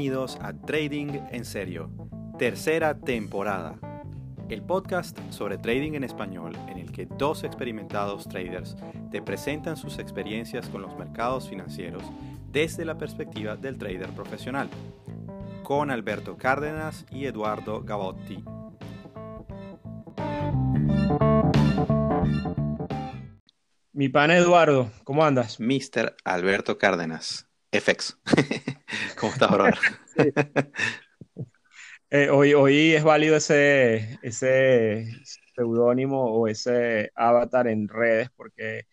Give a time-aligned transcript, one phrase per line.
[0.00, 1.90] Bienvenidos a Trading en Serio,
[2.38, 3.78] tercera temporada.
[4.48, 8.78] El podcast sobre trading en español en el que dos experimentados traders
[9.10, 12.02] te presentan sus experiencias con los mercados financieros
[12.50, 14.70] desde la perspectiva del trader profesional,
[15.62, 18.42] con Alberto Cárdenas y Eduardo Gavotti.
[23.92, 25.60] Mi pan Eduardo, ¿cómo andas?
[25.60, 26.16] Mr.
[26.24, 28.18] Alberto Cárdenas, FX.
[29.16, 29.78] ¿Cómo estás, ahora?
[32.12, 35.06] Eh, hoy, hoy es válido ese, ese
[35.54, 38.86] seudónimo o ese avatar en redes porque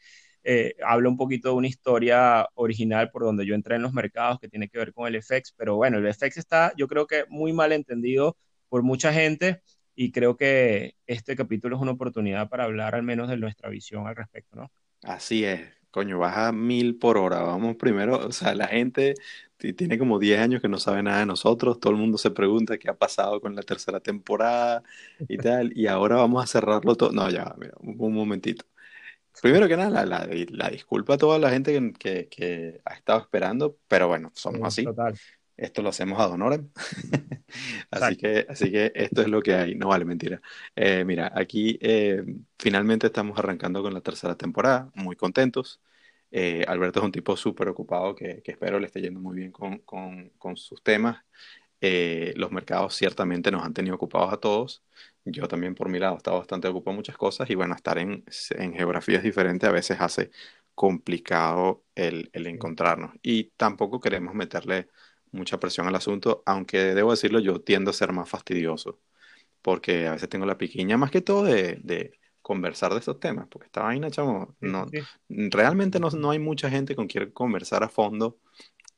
[0.44, 4.38] eh, habla un poquito de una historia original por donde yo entré en los mercados
[4.40, 7.26] que tiene que ver con el FX, pero bueno, el FX está yo creo que
[7.28, 8.38] muy mal entendido
[8.70, 9.64] por mucha gente
[9.96, 14.06] y creo que este capítulo es una oportunidad para hablar al menos de nuestra visión
[14.06, 14.72] al respecto, ¿no?
[15.02, 15.62] Así es,
[15.98, 17.42] coño, baja mil por hora.
[17.42, 19.16] Vamos primero, o sea, la gente
[19.58, 22.78] tiene como 10 años que no sabe nada de nosotros, todo el mundo se pregunta
[22.78, 24.84] qué ha pasado con la tercera temporada
[25.28, 27.12] y tal, y ahora vamos a cerrarlo todo.
[27.12, 28.66] No, ya, mira, un, momentito.
[29.42, 33.80] Primero que nada, la, la, disculpa a toda la gente que, que, ha estado esperando,
[33.88, 34.86] pero bueno, somos así.
[35.58, 36.70] Esto lo hacemos a honorem.
[37.92, 39.76] así, que, así que esto es lo que hay.
[39.76, 40.42] No vale, mentira.
[40.76, 42.24] Eh, mira, aquí eh,
[42.60, 45.82] finalmente estamos arrancando con la tercera temporada, muy contentos.
[46.32, 50.32] Eh, Alberto es un tipo súper ocupado que, espero le esté yendo muy bien con,
[50.56, 51.24] sus temas.
[51.82, 54.84] Eh, los mercados ciertamente nos han tenido ocupados a todos.
[55.26, 57.98] Yo también por mi lado he estado bastante ocupado en muchas cosas y bueno, estar
[57.98, 58.24] en,
[58.74, 60.32] geografías diferentes a veces hace
[60.76, 63.14] complicado el, encontrarnos.
[63.22, 64.90] Y tampoco queremos meterle
[65.32, 69.00] mucha presión al asunto, aunque debo decirlo, yo tiendo a ser más fastidioso,
[69.62, 72.12] porque a veces tengo la piquiña más que todo de
[72.48, 74.86] conversar de estos temas, porque esta vaina, chamo, no,
[75.28, 78.38] realmente no, no, hay mucha gente con quien conversar a fondo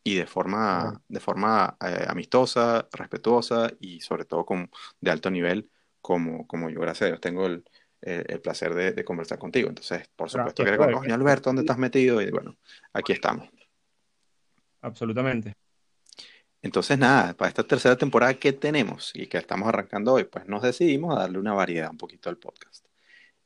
[0.04, 4.70] y de forma, de forma eh, amistosa, respetuosa y sobre todo con,
[5.02, 5.68] de alto nivel,
[6.00, 7.64] como, como yo, gracias a Dios, tengo el,
[8.02, 9.68] el, placer de, de, conversar contigo.
[9.68, 10.70] Entonces, por supuesto, que
[11.12, 12.22] Alberto, ¿dónde estás metido?
[12.22, 12.56] Y bueno,
[12.94, 13.50] aquí estamos.
[14.82, 15.56] Absolutamente.
[16.62, 19.12] Entonces, nada, para esta tercera temporada, ¿qué tenemos?
[19.16, 22.38] Y que estamos arrancando hoy, pues nos decidimos a darle una variedad un poquito al
[22.38, 22.90] podcast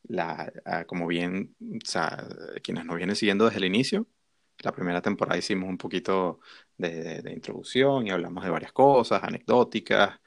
[0.03, 2.27] la, ah, como bien, o sea,
[2.63, 4.07] quienes nos vienen siguiendo desde el inicio,
[4.59, 6.39] la primera temporada hicimos un poquito
[6.77, 10.19] de, introducción y hablamos de varias cosas, anecdóticas,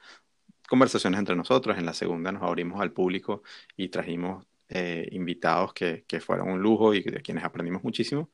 [0.69, 1.77] conversaciones entre nosotros.
[1.77, 3.43] En la segunda nos abrimos al público
[3.75, 8.29] y trajimos eh, invitados que, que, fueron un lujo y de quienes aprendimos muchísimo.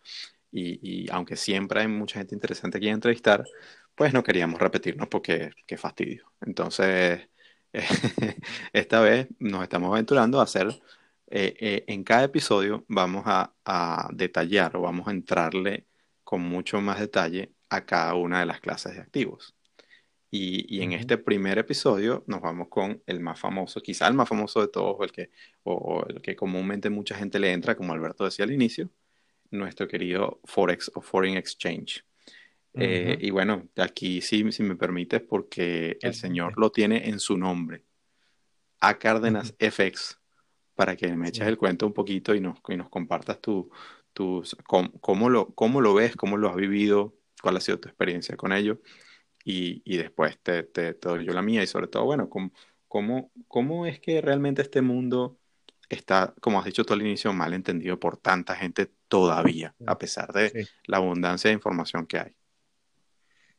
[0.52, 3.44] Y, aunque siempre hay mucha gente interesante aquí a entrevistar,
[3.96, 6.32] pues no queríamos repetirnos porque qué fastidio.
[6.42, 7.30] Entonces,
[8.74, 10.82] esta vez nos estamos aventurando a hacer
[11.36, 13.52] eh, eh, en cada episodio vamos a,
[14.14, 15.88] detallar o vamos a entrarle
[16.24, 19.56] con mucho más detalle a cada una de las clases de activos.
[20.32, 24.62] Y, en este primer episodio nos vamos con el más famoso, quizá el más famoso
[24.62, 25.32] de todos, el que,
[25.64, 28.90] o, el que comúnmente mucha gente le entra, como Alberto decía al inicio,
[29.52, 32.06] nuestro querido Forex o Foreign Exchange.
[32.76, 37.38] Eh, y bueno, aquí sí, si me permites, porque el señor lo tiene en su
[37.38, 37.86] nombre.
[38.80, 40.20] A Cárdenas FX
[40.76, 43.70] para que me eches el cuento un poquito y nos, y nos compartas tu,
[44.14, 48.36] tus, cómo, lo, cómo lo ves, cómo lo has vivido, cuál ha sido tu experiencia
[48.36, 48.80] con ello.
[49.46, 52.52] Y, y después te, te, doy yo la mía y sobre todo, bueno, cómo,
[52.88, 55.38] cómo, cómo es que realmente este mundo
[55.90, 60.32] está, como has dicho tú al inicio, mal entendido por tanta gente todavía, a pesar
[60.32, 62.36] de la abundancia de información que hay.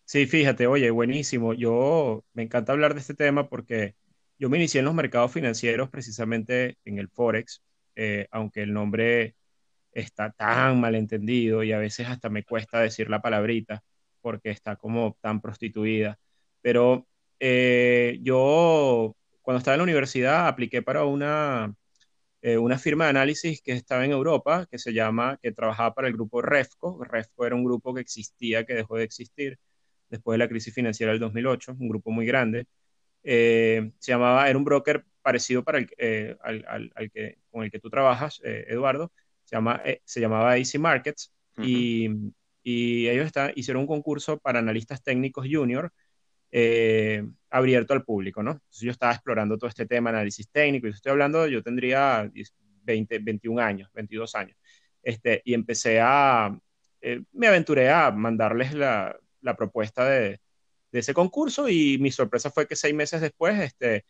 [0.04, 1.54] Sí, fíjate, oye, buenísimo.
[1.54, 3.94] Yo me encanta hablar de este tema porque
[4.38, 7.62] yo me inicié en los mercados financieros precisamente en el Forex,
[7.96, 9.34] eh, aunque el nombre
[9.92, 13.82] está tan mal entendido y a veces hasta me cuesta decir la palabrita
[14.20, 16.18] porque está como tan prostituida.
[16.62, 17.06] Pero
[17.40, 21.74] eh, yo cuando estaba en la universidad apliqué para una,
[22.42, 26.08] eh, una firma de análisis que estaba en Europa, que se llama, que trabajaba para
[26.08, 27.02] el grupo Refco.
[27.04, 29.58] Refco era un grupo que existía, que dejó de existir
[30.08, 32.66] después de la crisis financiera del 2008, un grupo muy grande
[33.24, 37.88] se llamaba, era un broker parecido para el, al, al, que, con el que tú
[37.88, 39.12] trabajas, Eduardo,
[39.44, 42.10] se, llama, se llamaba Easy Markets, y,
[42.62, 45.92] y, ellos está, hicieron un concurso para analistas técnicos junior
[46.50, 48.52] eh, abierto al público, ¿no?
[48.52, 52.30] Entonces yo estaba explorando todo este tema, análisis técnico, y estoy hablando, yo tendría
[52.82, 54.56] 20, 21 años, 22 años,
[55.02, 56.56] este, y empecé a,
[57.00, 60.40] eh, me aventuré a mandarles la, la propuesta de,
[60.92, 64.04] ese concurso y mi sorpresa fue que seis meses después este,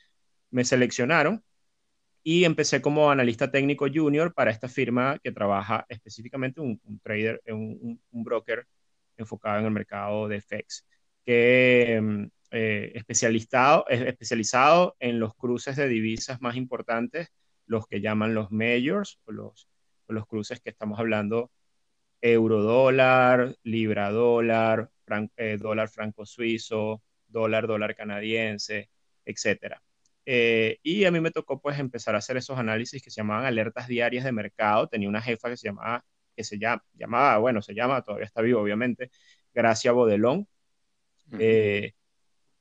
[0.50, 1.42] me seleccionaron
[2.22, 7.40] y empecé como analista técnico junior para esta firma que trabaja específicamente un, un trader,
[7.48, 8.66] un, broker
[9.16, 10.86] enfocado en el mercado de FX,
[11.24, 17.28] que mm, eh, especializado, especializado en los cruces de divisas más importantes,
[17.66, 19.68] los que llaman los majors, los,
[20.08, 21.50] los cruces que estamos hablando,
[22.24, 24.90] euro dólar, libra dólar,
[25.36, 28.88] eh, dólar franco suizo, dólar dólar canadiense,
[29.26, 29.82] etcétera.
[30.24, 33.44] Eh, y a mí me tocó pues empezar a hacer esos análisis que se llamaban
[33.44, 34.88] alertas diarias de mercado.
[34.88, 36.02] Tenía una jefa que se llamaba,
[36.34, 39.10] que se llama, llamaba, bueno, se llama, todavía está vivo obviamente,
[39.52, 40.48] Gracia Bodelón.
[41.38, 41.92] Eh,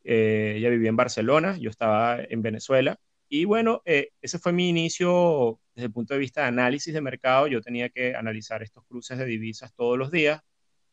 [0.03, 2.97] ella vivía en Barcelona, yo estaba en Venezuela.
[3.35, 7.01] Y bueno, eh, ese fue mi inicio desde el punto de vista de análisis de
[7.01, 7.47] mercado.
[7.47, 10.43] Yo tenía que analizar estos cruces de divisas todos los días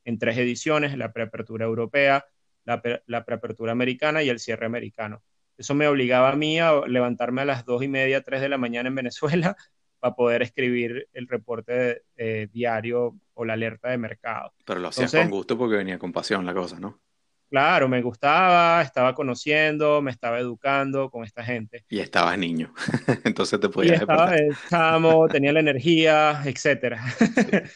[0.06, 2.24] en tres ediciones, la preapertura europea,
[2.64, 5.22] la, la preapertura americana y el cierre americano.
[5.58, 8.56] Eso me obligaba a mí a levantarme a las dos y media, tres de la
[8.56, 9.54] mañana en Venezuela
[9.98, 14.54] para poder escribir el reporte eh, diario o la alerta de mercado.
[14.64, 17.02] Pero lo hacías con gusto porque venía con pasión la cosa, ¿no?
[17.50, 21.84] Claro, me gustaba, estaba conociendo, me estaba educando con esta gente.
[21.88, 22.72] Y estabas niño,
[23.24, 24.32] entonces te podías estaba,
[24.68, 26.96] chamo, tenía la energía, etc.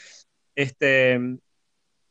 [0.55, 1.19] este,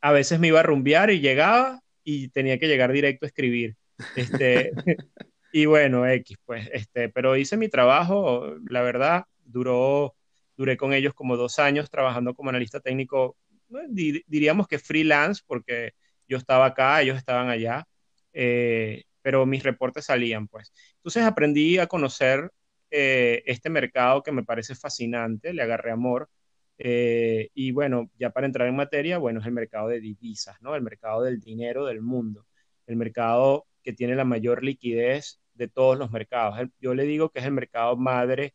[0.02, 3.76] a veces me iba a rumbear y llegaba y tenía que llegar directo a escribir.
[4.14, 4.72] Este,
[5.52, 10.14] y bueno, X, pues, este, pero hice mi trabajo, la verdad, duró,
[10.58, 13.38] duré con ellos como dos años trabajando como analista técnico,
[13.88, 15.94] diríamos que freelance, porque
[16.28, 17.86] yo estaba acá, ellos estaban allá,
[18.32, 20.72] eh, pero mis reportes salían, pues.
[20.96, 22.50] Entonces aprendí a conocer
[22.90, 26.28] eh, este mercado que me parece fascinante, le agarré amor.
[26.78, 30.74] Eh, y bueno, ya para entrar en materia, bueno, es el mercado de divisas, ¿no?
[30.76, 32.46] El mercado del dinero del mundo,
[32.86, 36.68] el mercado que tiene la mayor liquidez de todos los mercados.
[36.80, 38.54] Yo le digo que es el mercado madre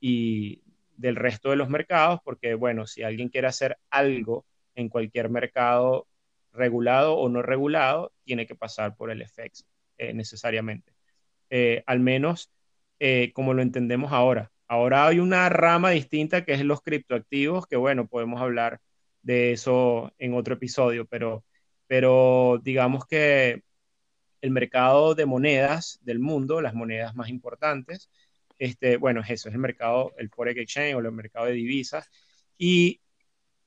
[0.00, 0.62] y
[0.96, 6.06] del resto de los mercados, porque bueno, si alguien quiere hacer algo en cualquier mercado
[6.52, 9.64] regulado o no regulado, tiene que pasar por el FX
[9.98, 10.92] eh, necesariamente.
[11.50, 12.50] Eh, al menos
[13.00, 14.52] eh, como lo entendemos ahora.
[14.68, 18.80] Ahora hay una rama distinta que es los criptoactivos, que bueno, podemos hablar
[19.22, 21.44] de eso en otro episodio, pero,
[21.86, 23.62] pero digamos que
[24.42, 28.10] el mercado de monedas del mundo, las monedas más importantes,
[28.58, 32.08] este, bueno, eso es el mercado, el Forex Exchange o el mercado de divisas.
[32.58, 33.00] Y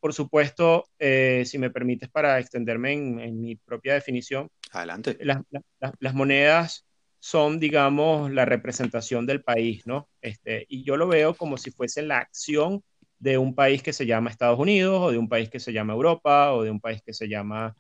[0.04, 4.50] por supuesto, eh, si me permites para extenderme en, mi propia definición.
[4.74, 5.18] Adelante.
[5.22, 6.86] Las, monedas
[7.20, 10.10] son, digamos, la representación del país, ¿no?
[10.20, 12.84] Este, y yo lo veo como si fuese la acción
[13.18, 15.94] de un país que se llama Estados Unidos, o de un país que se llama
[15.94, 17.74] Europa, o de un país que se llama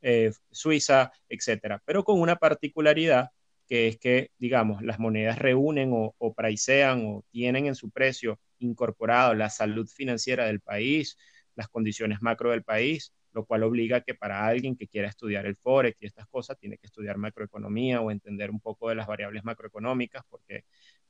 [0.00, 1.82] eh, Suiza, etcétera.
[1.84, 3.28] Pero con una particularidad
[3.68, 8.40] que es que, digamos, las monedas reúnen o, o pricean o tienen en su precio
[8.60, 11.18] incorporado la salud financiera del país,
[11.56, 15.56] las condiciones macro del país, lo cual obliga que para alguien que quiera estudiar el
[15.56, 19.44] Forex y estas cosas, tiene que estudiar macroeconomía o entender un poco de las variables
[19.44, 20.64] macroeconómicas, porque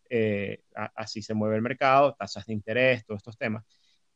[0.09, 0.63] eh,
[0.95, 3.65] así se mueve el mercado, tasas de interés, todos estos temas.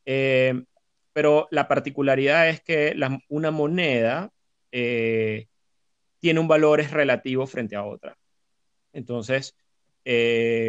[0.04, 0.64] Eh,
[1.12, 2.96] pero la particularidad es que
[3.28, 4.30] una moneda
[4.72, 5.48] eh,
[6.20, 8.16] tiene un valor relativo frente a otra.
[8.92, 9.56] Entonces,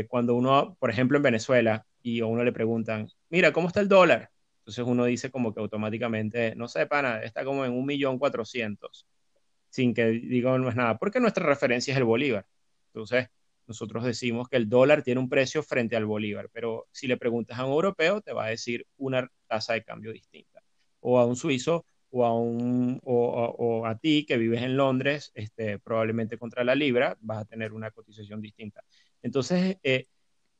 [0.10, 3.88] cuando uno, por ejemplo, en Venezuela, y a uno le preguntan, mira, ¿cómo está el
[3.88, 4.31] dólar?
[4.72, 9.06] Entonces uno dice como que automáticamente, no sé, pana, está como en un millón cuatrocientos,
[9.70, 12.48] sin que diga no es nada, porque nuestra referencia es el Bolívar.
[12.88, 13.28] Entonces
[13.68, 17.60] nosotros decimos que el dólar tiene un precio frente al Bolívar, pero si le preguntas
[17.60, 20.64] a un europeo te va a decir una tasa de cambio distinta,
[21.02, 25.80] o a un suizo o a, un, o, a ti que vives en Londres, este,
[25.80, 28.86] probablemente contra la libra, vas a tener una cotización distinta.
[29.22, 30.08] Entonces, eh,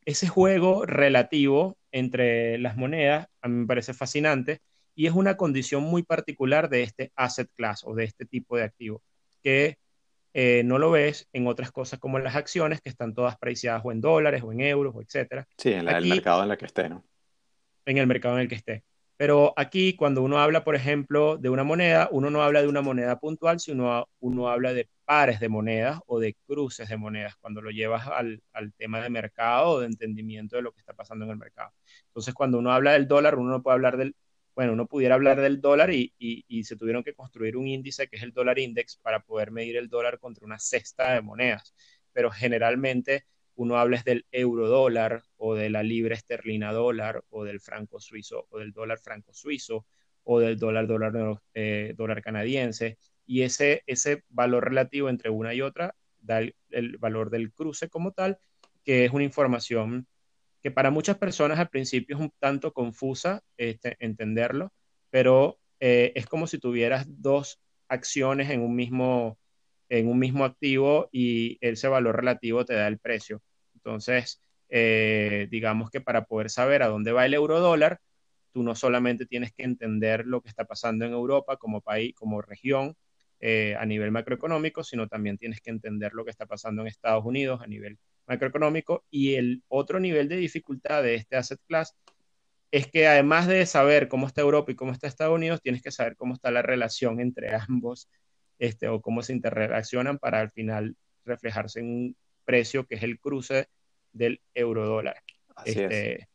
[0.06, 4.60] ese juego relativo entre las monedas a mí me parece fascinante
[4.96, 8.64] y es una condición muy particular de este asset class o de este tipo de
[8.64, 9.02] activo,
[9.42, 9.78] que
[10.34, 13.82] eh, no lo ves en otras cosas como en las acciones, que están todas preciadas
[13.84, 15.48] o en dólares o en euros o etcétera.
[15.58, 17.04] Sí, en el mercado en el que esté, ¿no?
[17.86, 18.84] En el mercado en el que esté.
[19.22, 22.82] Pero aquí, cuando uno habla, por ejemplo, de una moneda, uno no habla de una
[22.82, 27.62] moneda puntual, sino uno habla de pares de monedas o de cruces de monedas, cuando
[27.62, 28.42] lo llevas al,
[28.78, 31.72] tema de mercado o de entendimiento de lo que está pasando en el mercado.
[32.08, 34.16] Entonces, cuando uno habla del dólar, uno no puede hablar del,
[34.56, 38.16] bueno, uno pudiera hablar del dólar y, y, se tuvieron que construir un índice que
[38.16, 41.76] es el dólar index para poder medir el dólar contra una cesta de monedas.
[42.12, 43.26] Pero generalmente
[43.62, 48.48] uno habla del euro dólar o de la libra esterlina dólar o del franco suizo
[48.50, 49.86] o del dólar franco suizo
[50.24, 55.62] o del dólar dólar, eh, dólar canadiense y ese, ese valor relativo entre una y
[55.62, 58.40] otra da el, valor del cruce como tal,
[58.84, 60.08] que es una información
[60.64, 64.74] que para muchas personas al principio es un tanto confusa este, entenderlo,
[65.12, 69.38] pero eh, es como si tuvieras dos acciones en un mismo
[69.90, 73.42] en un mismo activo y ese valor relativo te da el precio.
[73.84, 78.00] Entonces, eh, digamos que para poder saber a dónde va el euro dólar,
[78.54, 82.42] tú no solamente tienes que entender lo que está pasando en Europa como país, como
[82.42, 82.96] región
[83.40, 87.26] eh, a nivel macroeconómico, sino también tienes que entender lo que está pasando en Estados
[87.26, 87.98] Unidos a nivel
[88.28, 89.04] macroeconómico.
[89.10, 91.96] Y el otro nivel de dificultad de este asset class
[92.72, 95.92] es que además de saber cómo está Europa y cómo está Estados Unidos, tienes que
[95.92, 98.10] saber cómo está la relación entre ambos
[98.60, 100.96] este, o cómo se interrelacionan para al final
[101.26, 103.68] reflejarse en un precio que es el cruce
[104.12, 105.18] del euro dólar.
[105.66, 106.28] Este,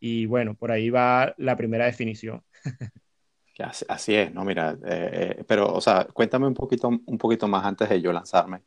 [0.00, 2.42] y bueno, por ahí va la primera definición.
[3.88, 4.44] Así, es, ¿no?
[4.44, 8.12] Mira, eh, eh, pero, o sea, cuéntame un poquito, un poquito más antes de yo
[8.12, 8.62] lanzarme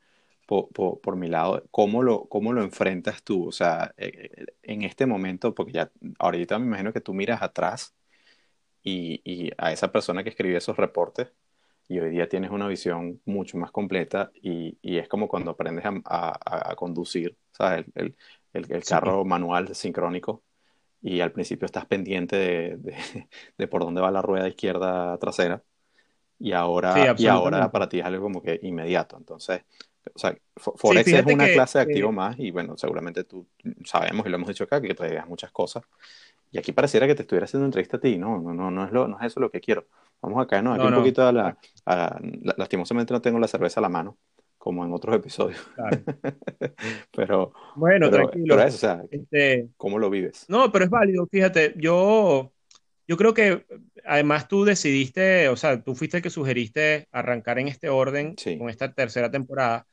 [0.45, 3.47] por, por, mi lado, ¿cómo lo, ¿cómo lo enfrentas tú?
[3.47, 7.95] O sea, eh, en este momento, porque ya ahorita me imagino que tú miras atrás
[8.83, 11.31] y, y a esa persona que escribió esos reportes,
[11.87, 15.85] y hoy día tienes una visión mucho más completa y, y es como cuando aprendes
[15.85, 17.85] a, a, a conducir, ¿sabes?
[17.95, 18.15] El,
[18.53, 20.43] el, el carro manual sincrónico
[21.01, 22.95] y al principio estás pendiente de, de,
[23.57, 25.63] de, por dónde va la rueda izquierda trasera
[26.39, 29.17] y ahora, y ahora para ti es algo como que inmediato.
[29.17, 29.61] Entonces,
[30.15, 33.47] o sea, Forex es una clase de activo más y bueno, seguramente tú
[33.85, 35.83] sabemos y lo hemos dicho acá que digas muchas cosas.
[36.51, 38.91] Y aquí pareciera que te estuviera haciendo entrevista a ti, no, no, no, no, es,
[38.91, 39.87] lo, no es eso lo que quiero.
[40.21, 41.57] Vamos a caernos aquí un poquito a la,
[42.57, 44.17] Lastimosamente no tengo la cerveza a la mano,
[44.57, 45.59] como en otros episodios.
[47.15, 47.53] pero.
[47.75, 48.55] Bueno, tranquilo.
[48.55, 50.45] Pero eso, o sea, este, ¿cómo lo vives?
[50.49, 51.27] No, pero es válido.
[51.27, 52.51] Fíjate, yo.
[53.07, 53.65] Yo creo que
[54.05, 58.69] además tú decidiste, o sea, tú fuiste el que sugeriste arrancar en este orden con
[58.69, 59.85] esta tercera temporada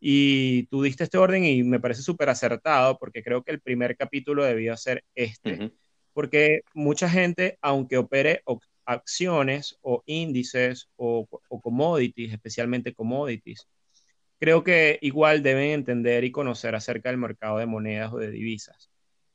[0.00, 3.96] y tú diste este orden y me parece súper acertado porque creo que el primer
[3.96, 5.72] capítulo debía ser este,
[6.14, 8.42] porque mucha gente, aunque opere
[8.86, 11.26] acciones o índices o,
[11.62, 13.66] commodities, especialmente commodities,
[14.38, 18.90] creo que igual deben entender y conocer acerca del mercado de monedas o de divisas.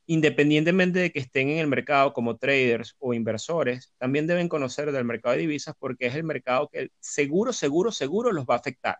[0.05, 5.05] Independientemente de que estén en el mercado como traders o inversores, también deben conocer del
[5.05, 8.97] mercado de divisas porque es el mercado que seguro, seguro, seguro los va a afectar.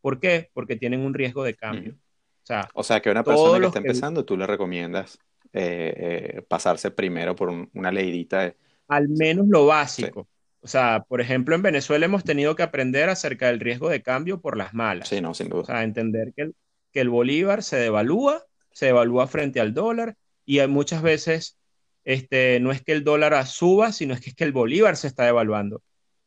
[0.00, 0.50] ¿Por qué?
[0.52, 1.94] Porque tienen un riesgo de cambio.
[1.94, 5.18] O, sea, o sea, que una persona que está empezando, tú le recomiendas
[5.52, 5.94] eh,
[6.36, 8.56] eh, pasarse primero por una leidita de
[8.88, 10.28] al menos lo básico.
[10.60, 14.40] O sea, por ejemplo, en Venezuela hemos tenido que aprender acerca del riesgo de cambio
[14.40, 15.08] por las malas.
[15.08, 15.62] Sí, no, sin duda.
[15.62, 16.54] O sea, entender que el,
[16.92, 21.58] que el bolívar se devalúa, se devalúa frente al dólar y hay muchas veces
[22.04, 25.08] este, no es que el dólar suba, sino es que, es que el bolívar se
[25.08, 25.82] está devaluando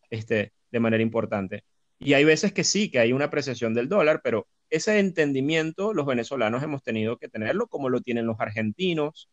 [0.10, 1.63] este, de manera importante.
[2.00, 6.05] Y hay veces que sí, que hay una apreciación del dólar, pero ese entendimiento los
[6.05, 9.29] venezolanos hemos tenido que tenerlo como lo tienen los argentinos,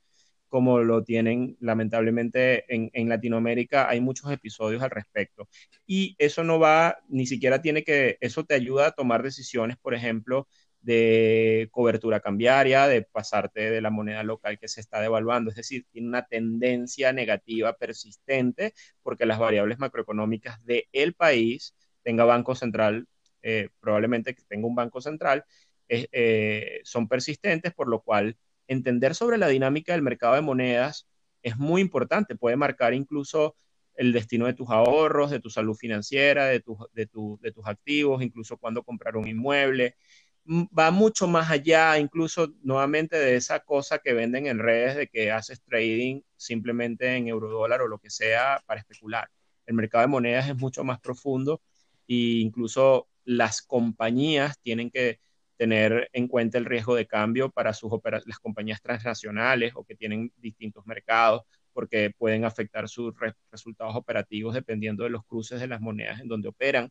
[0.49, 3.89] como lo tienen lamentablemente en, Latinoamérica.
[3.89, 5.49] Hay muchos episodios al respecto.
[5.87, 9.95] Y eso no va, ni siquiera tiene que, eso te ayuda a tomar decisiones, por
[9.95, 10.47] ejemplo,
[10.83, 15.87] de cobertura cambiaria, de pasarte de la moneda local que se está devaluando, es decir,
[15.91, 23.07] tiene una tendencia negativa persistente porque las variables macroeconómicas del país, tenga banco central,
[23.43, 25.45] eh, probablemente que tenga un banco central,
[25.89, 31.07] eh, son persistentes, por lo cual entender sobre la dinámica del mercado de monedas
[31.43, 33.57] es muy importante, puede marcar incluso
[33.95, 37.09] el destino de tus ahorros, de tu salud financiera, de, de,
[37.41, 39.97] de tus activos, incluso cuando comprar un inmueble.
[40.45, 45.09] Mm, va mucho más allá, incluso nuevamente de esa cosa que venden en redes de
[45.09, 49.29] que haces trading simplemente en eurodólar o lo que sea para especular.
[49.67, 51.63] El mercado de monedas es mucho más profundo
[52.09, 55.21] e incluso las compañías tienen que
[55.57, 57.93] tener en cuenta el riesgo de cambio para sus
[58.27, 63.15] las compañías transnacionales o que tienen distintos mercados, porque pueden afectar sus
[63.51, 66.91] resultados operativos dependiendo de los cruces de las monedas en donde operan,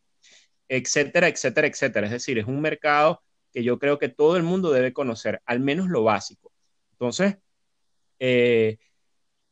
[0.68, 2.06] etcétera, etcétera, etcétera.
[2.06, 3.22] Es decir, es un mercado
[3.52, 6.52] que yo creo que todo el mundo debe conocer, al menos lo básico.
[6.92, 7.36] Entonces,
[8.18, 8.78] eh,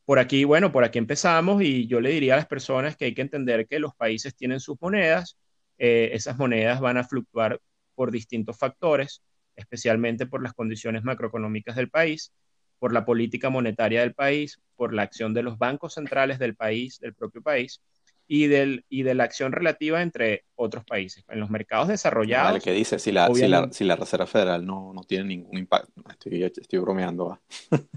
[0.05, 3.13] por aquí, bueno, por aquí empezamos y yo le diría a las personas que hay
[3.13, 5.37] que entender que los países tienen sus monedas,
[5.83, 7.59] eh, esas monedas van a fluctuar
[7.95, 9.23] por distintos factores,
[9.55, 12.31] especialmente por las condiciones macroeconómicas del país,
[12.77, 16.99] por la política monetaria del país, por la acción de los bancos centrales del país,
[16.99, 17.81] del propio país,
[18.27, 21.25] y, del, y de la acción relativa entre otros países.
[21.27, 22.51] En los mercados desarrollados...
[22.51, 22.99] Vale, ¿qué dice?
[22.99, 26.03] Si la, si la, si la, Reserva Federal no, no, tiene ningún impacto.
[26.11, 27.41] Estoy, estoy bromeando.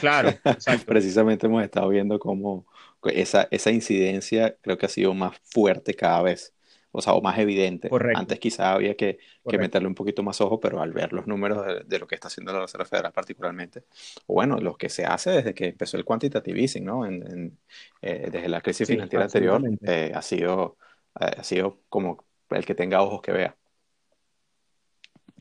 [0.00, 0.86] Claro, exacto.
[0.86, 2.66] Precisamente hemos estado viendo cómo
[3.12, 6.54] esa, esa incidencia creo que ha sido más fuerte cada vez
[6.90, 7.90] o sea, o más evidente.
[8.14, 11.98] Antes quizá había que, meterle un poquito más ojo, pero al ver los números de,
[11.98, 13.84] lo que está haciendo la Reserva Federal particularmente,
[14.26, 17.06] o bueno, lo que se hace desde que empezó el quantitative easing, ¿no?
[17.06, 17.58] En,
[18.00, 20.78] eh, desde la crisis financiera anterior, eh, ha, sido,
[21.20, 23.56] eh, ha sido como el que tenga ojos que vea.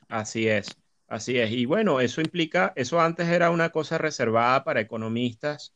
[0.10, 0.68] Así es,
[1.08, 1.52] así es.
[1.52, 5.74] Y bueno, eso implica, eso antes era una cosa reservada para economistas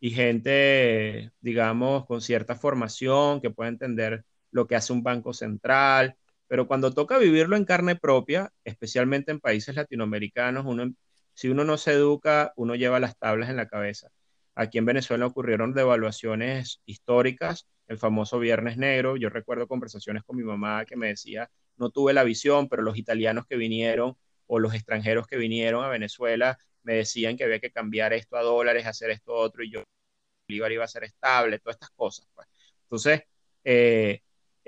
[0.00, 6.16] y gente, digamos, con cierta formación que pueda entender lo que hace un banco central,
[6.48, 10.92] pero cuando toca vivirlo en carne propia, especialmente en países latinoamericanos, uno,
[11.32, 14.10] si uno no se educa, uno lleva las tablas en la cabeza.
[14.54, 19.16] Aquí en Venezuela ocurrieron devaluaciones históricas, el famoso Viernes Negro.
[19.16, 22.98] Yo recuerdo conversaciones con mi mamá que me decía, no tuve la visión, pero los
[22.98, 24.16] italianos que vinieron
[24.46, 28.42] o los extranjeros que vinieron a Venezuela me decían que había que cambiar esto a
[28.42, 29.86] dólares, hacer esto a otro, y yo, el
[30.48, 32.26] Bolívar iba a ser estable, todas estas cosas.
[32.34, 32.48] Pues.
[32.82, 33.22] Entonces,
[33.64, 34.22] eh,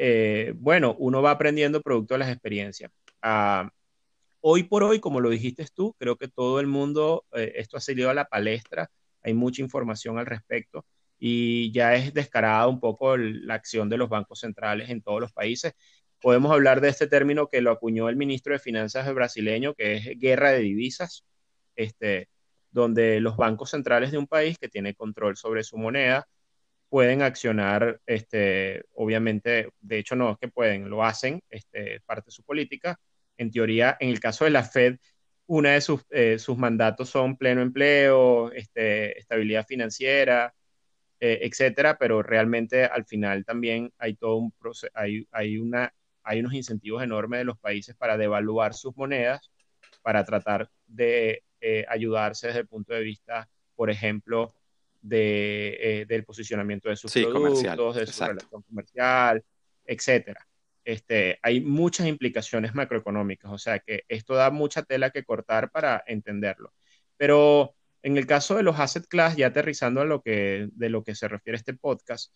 [0.04, 2.90] eh, bueno, uno va aprendiendo producto de las experiencias.
[3.22, 3.70] Ah,
[4.40, 7.80] hoy por hoy, como lo dijiste tú, creo que todo el mundo, eh, esto ha
[7.80, 8.90] salido a la palestra,
[9.22, 10.84] hay mucha información al respecto
[11.20, 15.32] y ya es descarada un poco la acción de los bancos centrales en todos los
[15.32, 15.74] países.
[16.20, 20.18] Podemos hablar de este término que lo acuñó el ministro de Finanzas brasileño, que es
[20.18, 21.24] guerra de divisas,
[21.76, 22.28] este,
[22.72, 26.26] donde los bancos centrales de un país que tiene control sobre su moneda
[26.92, 32.32] pueden accionar, este, obviamente, de hecho no es que pueden, lo hacen, este, parte de
[32.32, 33.00] su política.
[33.38, 34.98] En teoría, en el caso de la Fed,
[35.46, 40.54] una de sus, eh, sus mandatos son pleno empleo, este, estabilidad financiera,
[41.18, 46.40] eh, etcétera, pero realmente al final también hay todo un proceso, hay, hay, una, hay
[46.40, 49.50] unos incentivos enormes de los países para devaluar sus monedas,
[50.02, 54.52] para tratar de eh, ayudarse desde el punto de vista, por ejemplo,
[55.02, 59.44] de, eh, del posicionamiento de sus productos, de su relación comercial,
[59.84, 60.46] etcétera.
[60.84, 66.02] Este, hay muchas implicaciones macroeconómicas, o sea que esto da mucha tela que cortar para
[66.06, 66.72] entenderlo.
[67.16, 71.04] Pero en el caso de los asset class, ya aterrizando a lo que, de lo
[71.04, 72.34] que se refiere este podcast,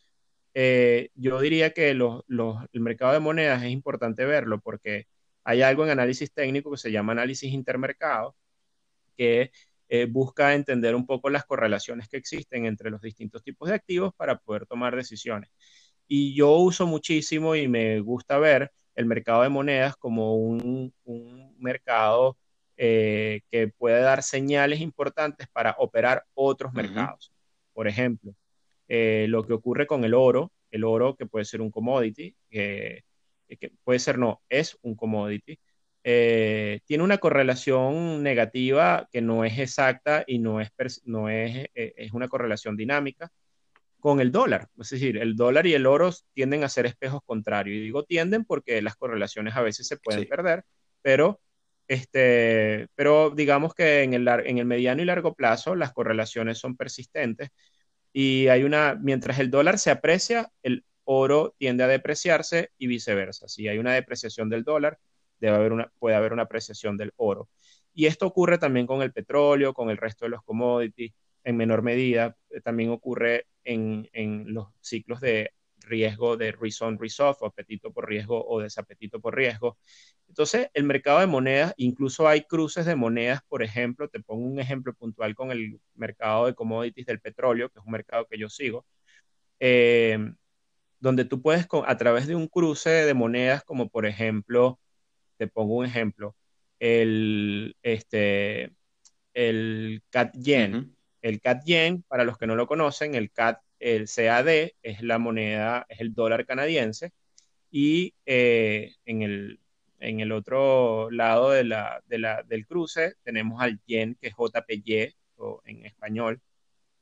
[0.55, 5.07] eh, yo diría que los, los, el mercado de monedas es importante verlo porque
[5.45, 8.37] hay algo en análisis técnico que se llama análisis intermercado,
[9.17, 9.51] que
[9.89, 14.13] eh, busca entender un poco las correlaciones que existen entre los distintos tipos de activos
[14.15, 15.51] para poder tomar decisiones.
[16.09, 20.93] Y yo uso muchísimo y me gusta ver el mercado de monedas como un,
[21.59, 22.37] mercado
[22.77, 27.33] eh, que puede dar señales importantes para operar otros mercados.
[27.73, 28.35] Por ejemplo,
[28.89, 33.05] eh, lo que ocurre con el oro, el oro que puede ser un commodity, que
[33.85, 35.59] puede ser no, es un commodity,
[36.09, 40.71] eh, tiene una correlación negativa que no es exacta y no es,
[41.05, 43.33] no es, eh, es una correlación dinámica
[43.99, 44.69] con el dólar.
[44.79, 47.77] Es decir, el dólar y el oro tienden a ser espejos contrarios.
[47.77, 50.65] Y digo tienden porque las correlaciones a veces se pueden perder,
[51.03, 51.41] pero,
[51.89, 56.77] este, pero digamos que en el, en el mediano y largo plazo las correlaciones son
[56.77, 57.49] persistentes
[58.13, 63.49] y hay una, mientras el dólar se aprecia, el oro tiende a depreciarse y viceversa.
[63.49, 65.01] Si hay una depreciación del dólar,
[65.41, 67.49] debe haber una, puede haber una apreciación del oro.
[67.95, 71.13] Y esto ocurre también con el petróleo, con el resto de los commodities,
[71.45, 72.37] en menor medida.
[72.51, 75.53] Eh, también ocurre en, en los ciclos de
[75.87, 79.79] riesgo de risk on, o apetito por riesgo o desapetito por riesgo.
[80.29, 84.61] Entonces, el mercado de monedas, incluso hay cruces de monedas, por ejemplo, te pongo un
[84.61, 88.49] ejemplo puntual con el mercado de commodities del petróleo, que es un mercado que yo
[88.49, 88.85] sigo,
[89.61, 90.19] eh,
[91.01, 94.81] donde tú puedes, a través de un cruce de monedas, como por ejemplo
[95.37, 96.37] te pongo un ejemplo,
[96.79, 98.73] el, este,
[99.35, 100.97] el CAT Yen.
[101.23, 104.49] El CAT Yen, para los que no lo conocen, el CAT, el CAD
[104.83, 107.13] es la moneda, es el dólar canadiense,
[107.71, 109.61] y eh, en, el,
[109.99, 114.35] en el otro lado de la, de la, del cruce tenemos al yen, que es
[114.35, 116.41] JPY, o en español.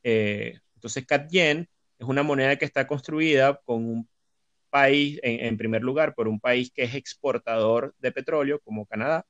[0.03, 1.69] Eh, entonces, CAT Yen
[1.99, 4.09] es una moneda que está construida con un
[4.75, 9.25] país, en, primer lugar, por un país que es exportador de petróleo, como Canadá,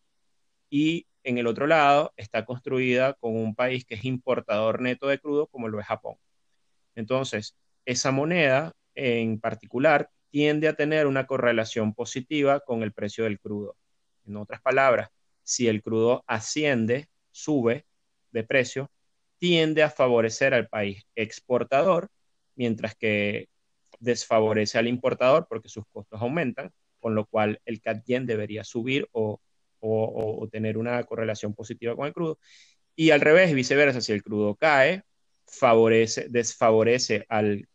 [0.71, 5.19] y en el otro lado está construida con un país que es importador neto de
[5.19, 6.15] crudo, como lo es Japón.
[6.95, 7.55] Entonces,
[7.85, 13.77] esa moneda en particular tiende a tener una correlación positiva con el precio del crudo.
[14.25, 15.09] En otras palabras,
[15.43, 17.85] si el crudo asciende, sube
[18.31, 18.89] de precio,
[19.37, 22.09] tiende a favorecer al país exportador,
[22.55, 23.47] mientras que
[23.99, 29.39] desfavorece al importador porque sus costos aumentan, con lo cual el CAD debería subir o,
[30.51, 32.39] tener una correlación positiva con el crudo.
[32.95, 35.03] Y al revés, viceversa, si el crudo cae,
[35.45, 37.67] favorece, desfavorece al,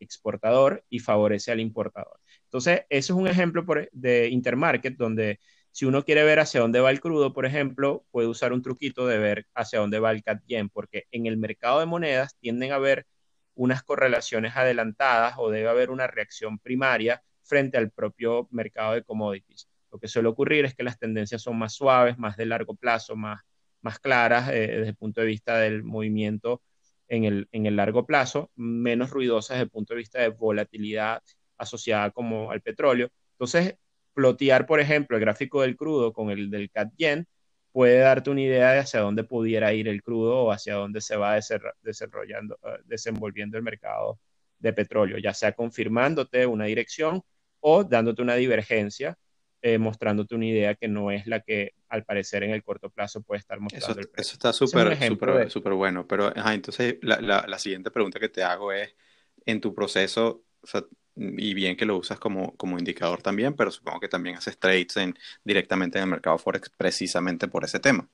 [0.00, 2.18] exportador y favorece al importador.
[2.44, 5.38] Entonces, eso es un ejemplo de intermarket donde
[5.76, 9.06] si uno quiere ver hacia dónde va el crudo, por ejemplo, puede usar un truquito
[9.06, 10.40] de ver hacia dónde va el CAD
[10.72, 13.06] porque en el mercado de monedas tienden a haber
[13.56, 19.68] unas correlaciones adelantadas o debe haber una reacción primaria frente al propio mercado de commodities.
[19.90, 23.16] Lo que suele ocurrir es que las tendencias son más suaves, más de largo plazo,
[23.16, 23.40] más,
[23.80, 26.62] más claras eh, desde el punto de vista del movimiento
[27.08, 31.22] en el, en el largo plazo, menos ruidosas desde el punto de vista de volatilidad
[31.56, 33.10] asociada como al petróleo.
[33.32, 33.76] Entonces,
[34.12, 37.28] plotear, por ejemplo, el gráfico del crudo con el del CAD yen
[37.76, 41.14] puede darte una idea de hacia dónde pudiera ir el crudo o hacia dónde se
[41.14, 41.38] va
[41.82, 44.18] desarrollando, eh, desenvolviendo el mercado
[44.58, 47.22] de petróleo, ya sea confirmándote una dirección
[47.60, 49.18] o dándote una divergencia,
[49.60, 53.20] eh, mostrándote una idea que no es la que al parecer en el corto plazo
[53.20, 54.00] puede estar mostrando.
[54.00, 58.42] Eso, eso está súper súper súper bueno, pero entonces la, la, siguiente pregunta que te
[58.42, 58.94] hago es,
[59.44, 60.44] en tu proceso,
[61.16, 64.96] y bien que lo usas como, como indicador también, pero supongo que también haces trades
[64.96, 68.08] en, directamente en el mercado Forex precisamente por ese tema.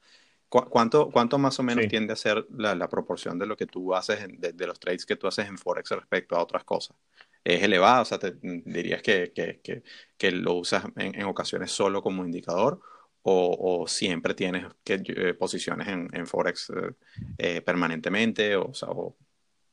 [0.48, 3.94] ¿Cuánto, cuánto más o menos tiende a ser la, la, proporción de lo que tú
[3.94, 6.94] haces, de, de, los trades que tú haces en Forex respecto a otras cosas?
[7.42, 8.02] ¿Es elevado?
[8.02, 9.82] O sea, te, dirías que, que, que,
[10.18, 12.80] que lo usas en, en, ocasiones solo como indicador
[13.22, 16.92] o, o siempre tienes que, eh, posiciones en, en Forex eh,
[17.38, 18.54] eh, permanentemente?
[18.56, 19.16] O, o...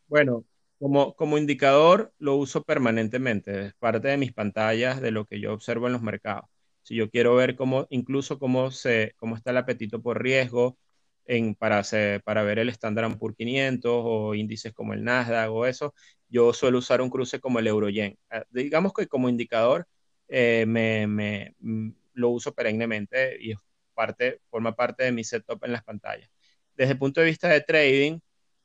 [0.08, 0.46] Bueno,
[0.80, 5.54] como, como indicador lo uso permanentemente, es parte de mis pantallas de lo que yo
[5.54, 6.46] observo en los mercados.
[6.84, 10.78] Si yo quiero ver cómo, incluso cómo, se, cómo está el apetito por riesgo
[11.26, 11.84] en, para,
[12.24, 15.94] para ver el Standard Poor's 500 o índices como el Nasdaq o eso,
[16.30, 18.18] yo suelo usar un cruce como el Euroyen.
[18.30, 19.88] Ah, digamos que como indicador
[20.28, 23.54] eh, me, me, mm, lo uso perennemente y
[23.94, 26.30] parte, forma parte de mi setup en las pantallas.
[26.76, 28.20] Desde el punto de vista de trading,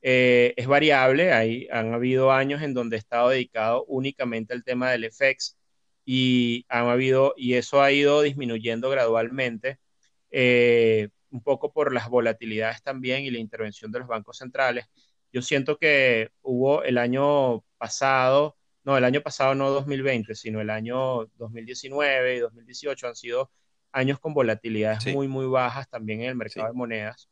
[0.06, 4.90] eh, es variable, hay, han habido años en donde he estado dedicado únicamente al tema
[4.90, 5.56] del FX
[6.04, 9.78] y, han habido, y eso ha ido disminuyendo gradualmente,
[10.30, 14.84] eh, un poco por las volatilidades también y la intervención de los bancos centrales.
[15.32, 20.68] Yo siento que hubo el año pasado, no, el año pasado no 2020, sino el
[20.68, 23.50] año 2019 y 2018 han sido
[23.90, 27.30] años con volatilidades muy, muy bajas también en el mercado de monedas,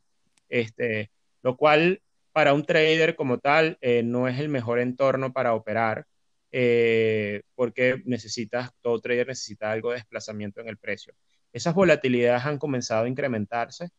[0.48, 1.10] este,
[1.42, 2.00] lo cual
[2.32, 6.06] para un trader como tal eh, no es el mejor entorno para operar
[6.52, 11.14] eh, porque necesitas, todo trader necesita algo de desplazamiento en el precio.
[11.52, 13.90] Esas volatilidades han comenzado a incrementarse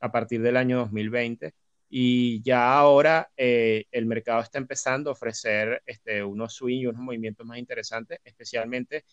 [0.00, 1.54] a partir del año 2020
[1.88, 7.02] y ya ahora eh, el mercado está empezando a ofrecer este, unos swing y unos
[7.02, 9.04] movimientos más interesantes, especialmente,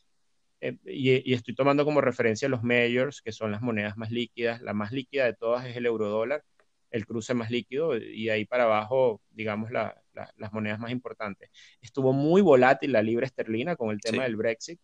[0.60, 4.62] y, y, estoy tomando como referencia los majors, que son las monedas más líquidas.
[4.62, 6.44] La más líquida de todas es el eurodólar,
[6.91, 11.50] el cruce más líquido y ahí para abajo, digamos, las monedas más importantes.
[11.82, 14.80] Estuvo muy volátil la libra esterlina con el tema del Brexit,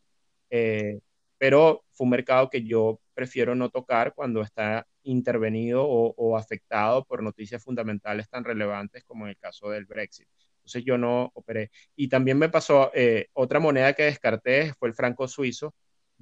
[0.49, 0.99] eh,
[1.37, 7.21] pero fue un mercado que yo prefiero no tocar cuando está intervenido o, afectado por
[7.21, 10.27] noticias fundamentales tan relevantes como en el caso del Brexit.
[10.57, 11.71] Entonces yo no operé.
[11.95, 15.73] Y también me pasó eh, otra moneda que descarté, fue el franco suizo,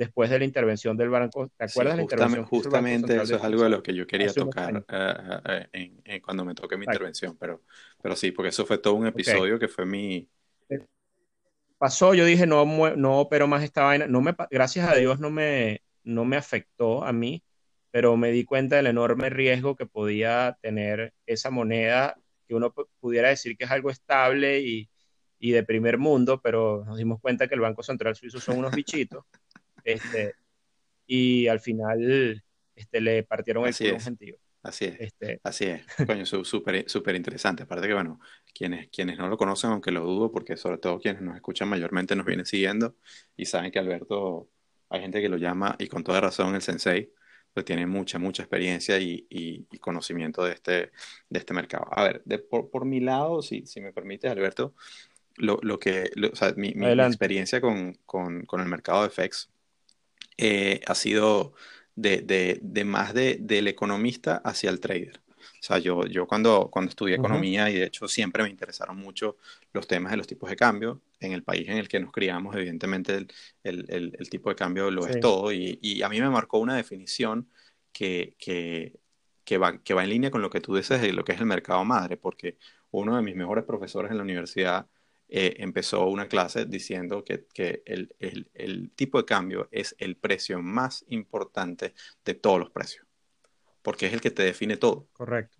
[0.01, 1.51] después de la intervención del banco.
[1.55, 2.45] ¿Te acuerdas de la intervención?
[2.45, 6.55] Justamente eso es algo de lo que yo quería tocar eh, eh, eh, cuando me
[6.55, 7.61] toque mi intervención, pero,
[8.01, 10.27] pero sí, porque eso fue todo un episodio que fue mi...
[11.77, 15.29] Pasó, yo dije, no, no pero más esta vaina, no me, gracias a Dios no
[15.29, 17.43] me, no me afectó a mí,
[17.91, 22.15] pero me di cuenta del enorme riesgo que podía tener esa moneda,
[22.47, 24.89] que uno pudiera decir que es algo estable y,
[25.37, 28.71] y de primer mundo, pero nos dimos cuenta que el Banco Central Suizo son unos
[28.75, 29.25] bichitos.
[29.83, 30.35] Este,
[31.07, 32.43] y al final
[32.75, 34.37] este, le partieron el culo sentido.
[34.63, 35.85] Así es, este, así es.
[36.05, 37.63] Coño, súper súper interesante.
[37.63, 38.19] Aparte que, bueno,
[38.53, 42.15] quienes, quienes no lo conocen, aunque lo dudo, porque sobre todo quienes nos escuchan mayormente
[42.15, 42.95] nos vienen siguiendo
[43.35, 44.49] y saben que Alberto,
[44.89, 47.11] hay gente que lo llama, y con toda razón, el sensei,
[47.53, 50.91] pues tiene mucha, mucha experiencia y, y, conocimiento de este,
[51.29, 51.87] de este mercado.
[51.91, 54.75] A ver, de, por, por, mi lado, si, si me permite, Alberto,
[55.37, 59.50] lo, lo que, o sea, mi, mi experiencia con, con, con, el mercado de FX
[60.41, 61.53] eh, ha sido
[61.95, 65.21] de, de, más de, del economista hacia el trader.
[65.37, 69.37] O sea, yo, yo cuando, cuando estudié economía y de hecho siempre me interesaron mucho
[69.71, 72.55] los temas de los tipos de cambio, en el país en el que nos criamos,
[72.55, 73.27] evidentemente el,
[73.63, 76.75] el, el, tipo de cambio lo es todo y, y, a mí me marcó una
[76.75, 77.47] definición
[77.93, 78.99] que, que,
[79.43, 81.39] que, va, que va en línea con lo que tú dices de lo que es
[81.39, 82.57] el mercado madre, porque
[82.89, 84.87] uno de mis mejores profesores en la universidad
[85.31, 90.15] eh, empezó una clase diciendo que, que el, el, el tipo de cambio es el
[90.17, 93.07] precio más importante de todos los precios
[93.81, 95.07] porque es el que te define todo.
[95.13, 95.57] Correcto.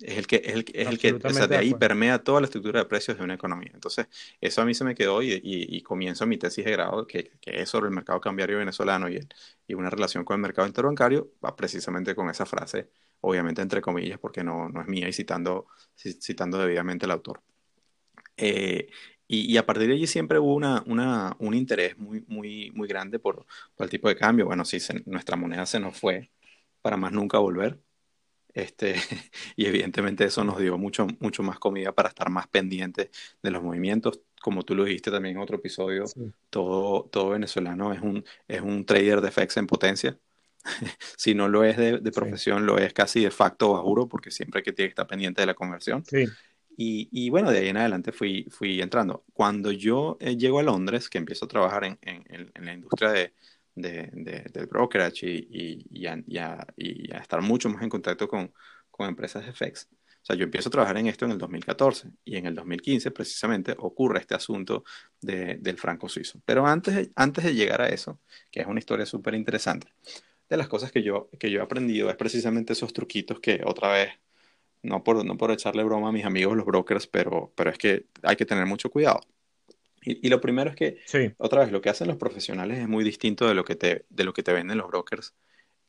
[0.00, 2.46] Es el que, es el, es el que o sea, de ahí permea toda la
[2.46, 3.72] estructura de precios de una economía.
[3.74, 4.06] Entonces,
[4.40, 7.60] eso a mí se me quedó y, y, comienzo mi tesis de grado, que, que,
[7.60, 9.28] es sobre el mercado cambiario venezolano y, el,
[9.66, 12.88] y una relación con el mercado interbancario, va precisamente con esa frase,
[13.20, 17.42] obviamente entre comillas, porque no, no es mía y citando, citando debidamente al autor.
[18.42, 18.88] Eh,
[19.28, 22.88] y, y, a partir de allí siempre hubo una, una, un interés muy, muy, muy
[22.88, 24.46] grande por, por el tipo de cambio.
[24.46, 26.30] Bueno, si nuestra moneda se nos fue,
[26.82, 27.80] para más nunca volver.
[28.54, 28.94] Este,
[29.56, 33.10] y evidentemente eso nos dio mucho, mucho más comida para estar más pendientes
[33.42, 34.20] de los movimientos.
[34.42, 36.04] Como tú lo dijiste también en otro episodio,
[36.50, 40.18] todo, todo venezolano es un, es un trader de FX en potencia.
[41.16, 44.72] si no lo es de, profesión, lo es casi de facto juro, porque siempre que
[44.72, 46.04] tiene que estar pendiente de la conversión.
[46.76, 49.24] Y, y, bueno, de ahí en adelante fui, fui entrando.
[49.32, 53.10] Cuando yo eh, llego a Londres, que empiezo a trabajar en, en, en la industria
[53.10, 53.32] de,
[53.74, 56.66] de, del brokerage y, y, a,
[57.20, 58.52] estar mucho más en contacto con,
[58.90, 59.88] con empresas de FX.
[59.92, 63.10] O sea, yo empiezo a trabajar en esto en el 2014 y en el 2015
[63.10, 64.84] precisamente ocurre este asunto
[65.20, 66.40] del franco suizo.
[66.44, 69.88] Pero antes, antes de llegar a eso, que es una historia súper interesante,
[70.48, 73.88] de las cosas que yo, que yo he aprendido es precisamente esos truquitos que otra
[73.88, 74.10] vez,
[74.82, 78.06] no por, no por echarle broma a mis amigos los brokers, pero, pero es que
[78.22, 79.20] hay que tener mucho cuidado.
[80.04, 83.46] Y, lo primero es que, otra vez, lo que hacen los profesionales es muy distinto
[83.46, 85.34] de lo que te, de lo que te venden los brokers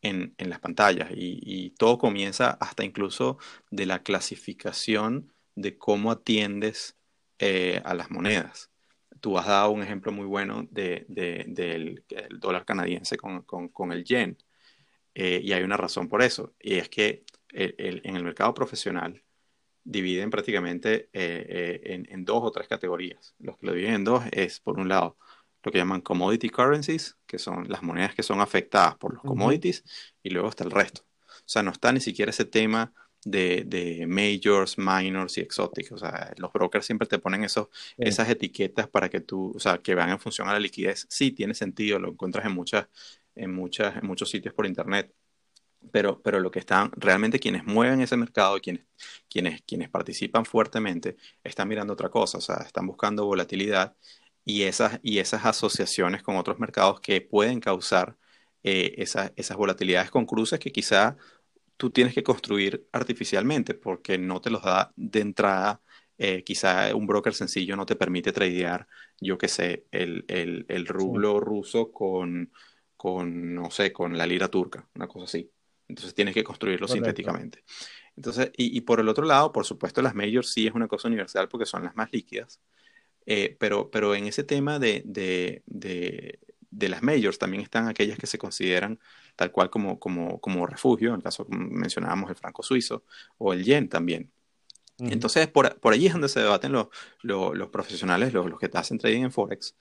[0.04, 1.10] en, en las pantallas.
[1.16, 3.40] Y, todo comienza hasta incluso
[3.72, 6.96] de la clasificación de cómo atiendes
[7.40, 8.70] eh, a las monedas.
[9.20, 12.04] Tú has dado un ejemplo muy bueno de, de, del,
[12.40, 14.38] dólar canadiense con, con, con el yen.
[15.16, 16.54] Eh, y hay una razón por eso.
[16.60, 19.24] Y es que en el mercado profesional,
[19.84, 23.36] dividen prácticamente eh, eh, en, dos o tres categorías.
[23.40, 25.18] Los que lo dividen en dos es, por un lado,
[25.64, 29.84] lo que llaman commodity currencies, que son las monedas que son afectadas por los commodities,
[30.22, 31.02] y luego está el resto.
[31.30, 32.94] O sea, no está ni siquiera ese tema
[33.26, 35.92] de, de majors, minors y exotics.
[35.92, 39.78] O sea, los brokers siempre te ponen esos, esas etiquetas para que tú, o sea,
[39.78, 41.06] que van en función a la liquidez.
[41.10, 42.88] Sí, tiene sentido, lo encuentras en muchas,
[43.36, 45.14] en muchas, en muchos sitios por internet
[45.92, 48.86] pero, pero lo que están realmente quienes mueven ese mercado, quienes,
[49.30, 53.96] quienes, quienes participan fuertemente, están mirando otra cosa, o sea, están buscando volatilidad
[54.46, 58.18] y esas, y esas asociaciones con otros mercados que pueden causar
[58.64, 61.18] eh, esas, esas volatilidades con cruces que quizá
[61.78, 65.82] tú tienes que construir artificialmente porque no te los da de entrada.
[66.18, 68.88] Eh, quizá un broker sencillo no te permite tradear,
[69.20, 72.52] yo qué sé, el, el, el rublo ruso con,
[72.96, 75.52] con, no sé, con la lira turca, una cosa así.
[75.88, 77.64] Entonces tienes que construirlo sintéticamente.
[78.16, 81.08] Entonces, y, y, por el otro lado, por supuesto, las majors sí es una cosa
[81.08, 82.60] universal porque son las más líquidas.
[83.26, 88.18] Eh, pero, pero en ese tema de, de, de, de, las majors también están aquellas
[88.18, 89.00] que se consideran
[89.36, 93.04] tal cual como, como, como refugio, en el caso mencionábamos el franco suizo
[93.38, 94.32] o el yen también.
[95.00, 96.88] Entonces, por, por, allí es donde se debaten los,
[97.22, 99.76] los, los profesionales, los, los, que hacen trading en Forex,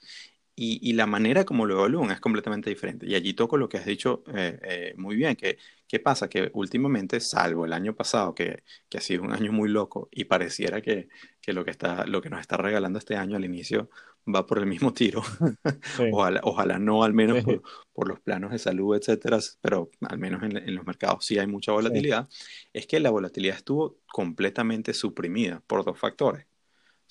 [0.55, 3.07] y, y, la manera como lo evalúan es completamente diferente.
[3.07, 6.27] Y allí toco lo que has dicho eh, eh, muy bien, que ¿qué pasa?
[6.27, 10.25] Que últimamente, salvo el año pasado, que, que ha sido un año muy loco y
[10.25, 11.07] pareciera que,
[11.41, 13.89] que, lo, que está, lo que nos está regalando este año al inicio
[14.33, 15.21] va por el mismo tiro,
[16.13, 17.61] ojalá, ojalá, no, al menos por,
[17.93, 21.47] por, los planos de salud, etcétera, pero al menos en, en los mercados sí hay
[21.47, 22.29] mucha volatilidad,
[22.71, 26.45] es que la volatilidad estuvo completamente suprimida por dos factores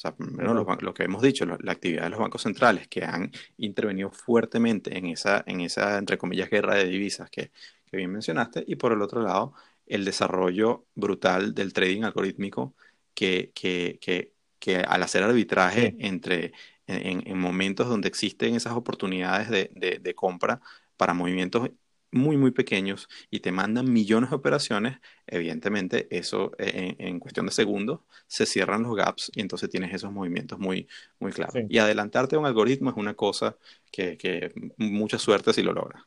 [0.03, 4.97] sea, lo, que hemos dicho, la actividad de los bancos centrales que han intervenido fuertemente
[4.97, 7.53] en esa, en esa entre comillas, guerra de divisas que,
[7.87, 9.55] que bien mencionaste, y por el otro lado,
[9.87, 12.75] el desarrollo brutal del trading algorítmico
[13.15, 16.53] que, que, que, que al hacer arbitraje entre,
[16.87, 20.61] en, en, momentos donde existen esas oportunidades de, de, de compra
[20.97, 21.71] para movimientos
[22.13, 27.53] muy, muy pequeños y te mandan millones de operaciones, evidentemente eso eh, en, cuestión de
[27.53, 30.87] segundos se cierran los gaps y entonces tienes esos movimientos muy,
[31.19, 31.55] muy claros.
[31.69, 33.57] Y adelantarte a un algoritmo es una cosa
[33.91, 36.03] que, que mucha suerte si lo logras.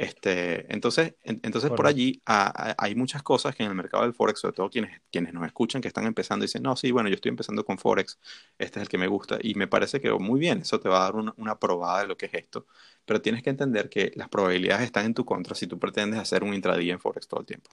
[0.00, 4.54] Este, entonces, entonces por allí hay muchas cosas que en el mercado del Forex, sobre
[4.54, 7.66] todo quienes, quienes nos escuchan que están empezando, dicen, no, sí, bueno, yo estoy empezando
[7.66, 8.18] con Forex,
[8.58, 11.00] este es el que me gusta, y me parece que muy bien, eso te va
[11.00, 12.66] a dar una, una probada de lo que es esto,
[13.04, 16.44] pero tienes que entender que las probabilidades están en tu contra si tú pretendes hacer
[16.44, 17.70] un intradía en Forex todo el tiempo.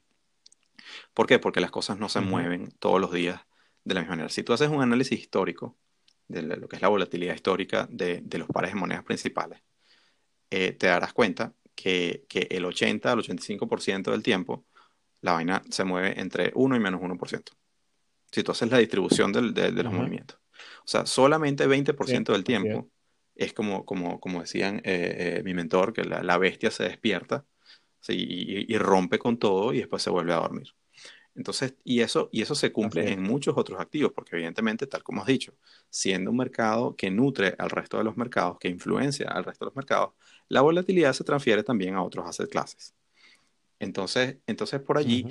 [1.13, 1.39] ¿Por qué?
[1.39, 3.41] Porque las cosas no se mueven todos los días
[3.83, 4.29] de la misma manera.
[4.29, 5.77] Si tú haces un análisis histórico
[6.27, 9.61] de lo que es la volatilidad histórica de, de los pares de monedas principales,
[10.49, 14.65] eh, te darás cuenta que, que el 80 al 85% del tiempo
[15.21, 17.43] la vaina se mueve entre 1 y menos 1%.
[18.31, 20.37] Si tú haces la distribución del, de, los movimientos.
[20.79, 22.89] O sea, solamente 20% del tiempo
[23.37, 27.45] es como, como, como decían eh, eh, mi mentor, que la, la bestia se despierta
[28.07, 30.67] y, y, rompe con todo y después se vuelve a dormir.
[31.35, 35.21] Entonces, y eso, y eso se cumple en muchos otros activos, porque evidentemente, tal como
[35.21, 35.53] has dicho,
[35.89, 39.67] siendo un mercado que nutre al resto de los mercados, que influencia al resto de
[39.67, 40.13] los mercados,
[40.47, 42.95] la volatilidad se transfiere también a otros asset clases.
[43.79, 45.27] Entonces, entonces por allí,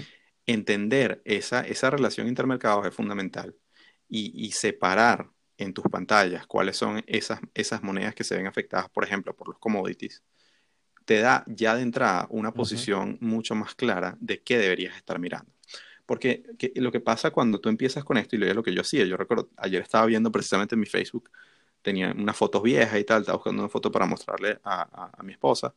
[0.46, 3.56] entender esa, esa relación intermercados es fundamental
[4.08, 9.04] y, separar en tus pantallas cuáles son esas, esas monedas que se ven afectadas, por
[9.04, 10.22] ejemplo, por los commodities,
[11.06, 15.50] te da ya de entrada una posición mucho más clara de qué deberías estar mirando.
[16.04, 16.44] Porque
[16.76, 19.50] lo que pasa cuando tú empiezas con esto, y lo que yo hacía, yo recuerdo,
[19.56, 21.30] ayer estaba viendo precisamente en mi Facebook,
[21.82, 25.32] tenía unas fotos viejas y tal, estaba buscando una foto para mostrarle a, a, mi
[25.32, 25.74] esposa,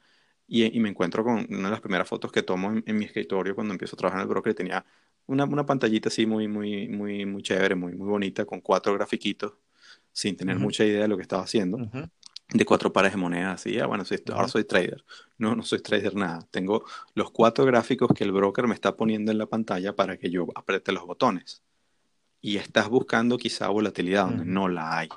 [0.48, 3.56] y, y, me encuentro con una de las primeras fotos que tomo en, mi escritorio
[3.56, 4.86] cuando empiezo a trabajar en el broker, tenía
[5.28, 9.54] una, una, pantallita así muy, muy, muy, muy chévere, muy, muy bonita, con cuatro grafiquitos,
[10.12, 11.78] sin tener mucha idea de lo que estaba haciendo
[12.52, 15.04] de cuatro pares de monedas, así, ah, bueno, ahora soy trader.
[15.38, 16.48] No, no soy trader nada.
[16.50, 20.30] Tengo los cuatro gráficos que el broker me está poniendo en la pantalla para que
[20.32, 21.62] yo apriete los botones.
[22.42, 25.10] Y estás buscando quizá volatilidad donde no la hay.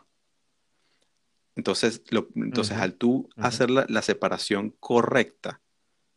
[1.55, 2.02] Entonces,
[2.35, 5.61] entonces al tú hacer la, separación correcta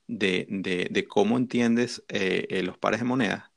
[0.08, 3.52] de, de, cómo entiendes eh, eh, los pares de monedas,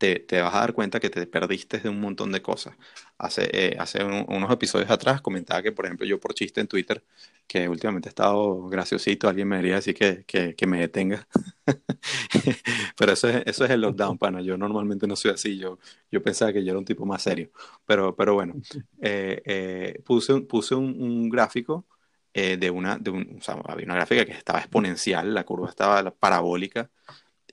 [0.00, 2.74] te, vas a dar cuenta que te perdiste de un montón de cosas.
[3.18, 7.04] Hace, eh, hace unos episodios atrás comentaba que, por ejemplo, yo por chiste en Twitter,
[7.46, 11.28] que últimamente he estado graciosito, alguien me diría decir que, que, me detenga.
[12.96, 14.40] Pero eso es, eso es el lockdown, pana.
[14.40, 15.58] Yo normalmente no soy así.
[15.58, 15.78] Yo,
[16.10, 17.50] yo pensaba que yo era un tipo más serio.
[17.86, 18.54] Pero, pero bueno,
[19.02, 21.86] eh, eh, puse, puse un, gráfico
[22.32, 26.10] de una, de un, o sea, había una gráfica que estaba exponencial, la curva estaba
[26.12, 26.90] parabólica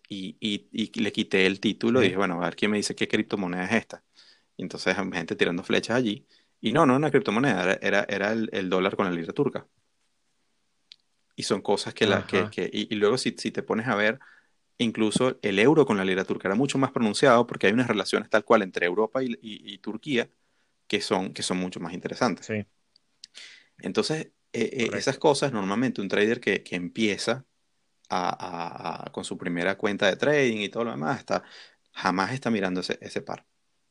[0.07, 3.07] y, y, le quité el título y dije, bueno, a ver quién me dice qué
[3.07, 4.03] criptomoneda es esta.
[4.55, 6.25] Y entonces gente tirando flechas allí.
[6.61, 9.67] Y no, no era una criptomoneda, era, era el, el, dólar con la lira turca.
[11.35, 14.17] Y son cosas que, la, que, que y, luego si, si, te pones a ver,
[14.79, 18.29] incluso el euro con la lira turca era mucho más pronunciado porque hay unas relaciones
[18.29, 20.29] tal cual entre Europa y, y Turquía
[20.87, 22.47] que son, que son mucho más interesantes.
[22.47, 22.65] Sí.
[23.79, 27.45] Entonces, eh, esas cosas normalmente un trader que, que empieza
[29.11, 31.43] con su primera cuenta de trading y todo lo demás, está,
[31.91, 33.45] jamás está mirando ese, ese par.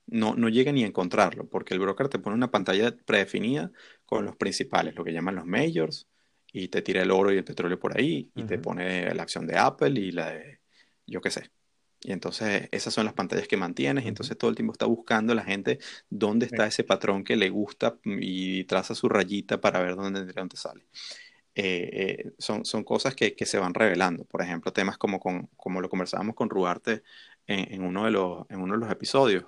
[0.06, 3.72] No, no llega ni a encontrarlo, porque el broker te pone una pantalla predefinida
[4.04, 6.06] con los principales, lo que llaman los majors,
[6.52, 9.46] y te tira el oro y el petróleo por ahí, y te pone la acción
[9.46, 10.60] de Apple y la de,
[11.06, 11.50] yo qué sé.
[12.02, 15.34] Y entonces esas son las pantallas que mantienes, y entonces todo el tiempo está buscando
[15.34, 19.96] la gente dónde está ese patrón que le gusta y traza su rayita para ver
[19.96, 20.86] dónde, dónde sale.
[21.58, 24.24] Eh, eh, son, son cosas que, que, se van revelando.
[24.26, 27.02] Por ejemplo, temas como, con, como lo conversábamos con Rugarte
[27.46, 29.46] en, en, uno, de los, en uno de los episodios.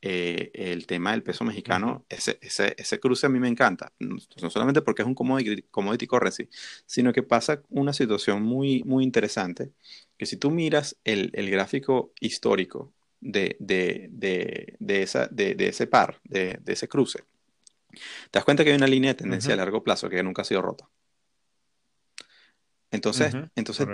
[0.00, 3.92] Eh, el tema del peso mexicano, ese, ese, ese, cruce a mí me encanta.
[4.00, 4.18] No,
[4.50, 6.48] solamente porque es un commodity, commodity currency,
[6.86, 9.72] sino que pasa una situación muy, muy interesante,
[10.16, 15.86] que si tú miras el, el gráfico histórico de, de, de, de esa, de, ese
[15.86, 17.20] par, de, ese cruce,
[17.92, 20.46] te das cuenta que hay una línea de tendencia a largo plazo que nunca ha
[20.46, 20.88] sido rota.
[22.92, 23.88] Entonces, entonces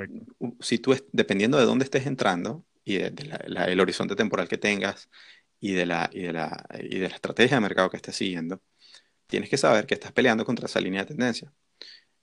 [0.61, 5.09] si tú, dependiendo de dónde estés entrando y del horizonte temporal que tengas
[5.61, 8.61] y de, la, y, de la, y de la estrategia de mercado que estés siguiendo,
[9.27, 11.53] tienes que saber que estás peleando contra esa línea de tendencia.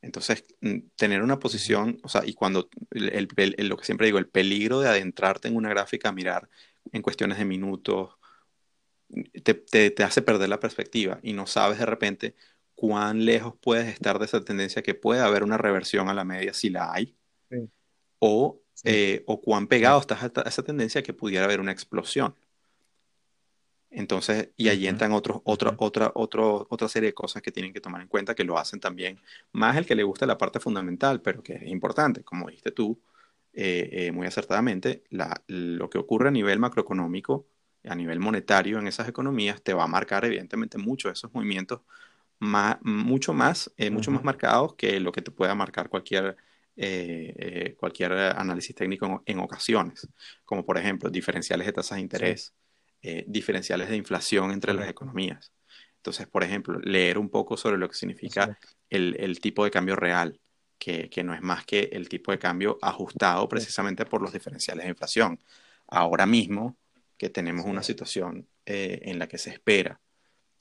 [0.02, 4.28] Entonces, mm, tener una posición, o sea, y cuando, el, lo que siempre digo, el
[4.30, 6.50] peligro de adentrarte en una gráfica, mirar
[6.92, 8.16] en cuestiones de minutos,
[9.44, 12.36] te, te, te hace perder la perspectiva y no sabes de repente
[12.76, 16.54] cuán lejos puedes estar de esa tendencia que puede haber una reversión a la media
[16.54, 17.16] si la hay,
[18.20, 22.36] o, eh, o cuán pegado estás a esa tendencia que pudiera haber una explosión.
[23.90, 28.02] Entonces, y allí entran otros, otra, otra, otra serie de cosas que tienen que tomar
[28.02, 29.22] en cuenta, que lo hacen también,
[29.54, 33.00] más el que le gusta la parte fundamental, pero que es importante, como dijiste tú,
[33.54, 37.48] eh, eh, muy acertadamente, la, lo que ocurre a nivel macroeconómico,
[37.86, 41.82] a nivel monetario en esas economías, te va a marcar evidentemente mucho esos movimientos
[42.40, 46.38] mucho más, eh, mucho más marcados que lo que te pueda marcar cualquier
[46.78, 50.10] eh, cualquier análisis técnico en, ocasiones,
[50.44, 52.54] como por ejemplo diferenciales de tasas de interés,
[53.28, 55.54] diferenciales de inflación entre las economías.
[55.98, 58.58] Entonces, por ejemplo, leer un poco sobre lo que significa
[58.90, 60.40] el, tipo de cambio real,
[60.78, 64.90] que, no es más que el tipo de cambio ajustado precisamente por los diferenciales de
[64.90, 65.40] inflación.
[65.88, 66.78] Ahora mismo
[67.18, 70.02] que tenemos una situación en la que se espera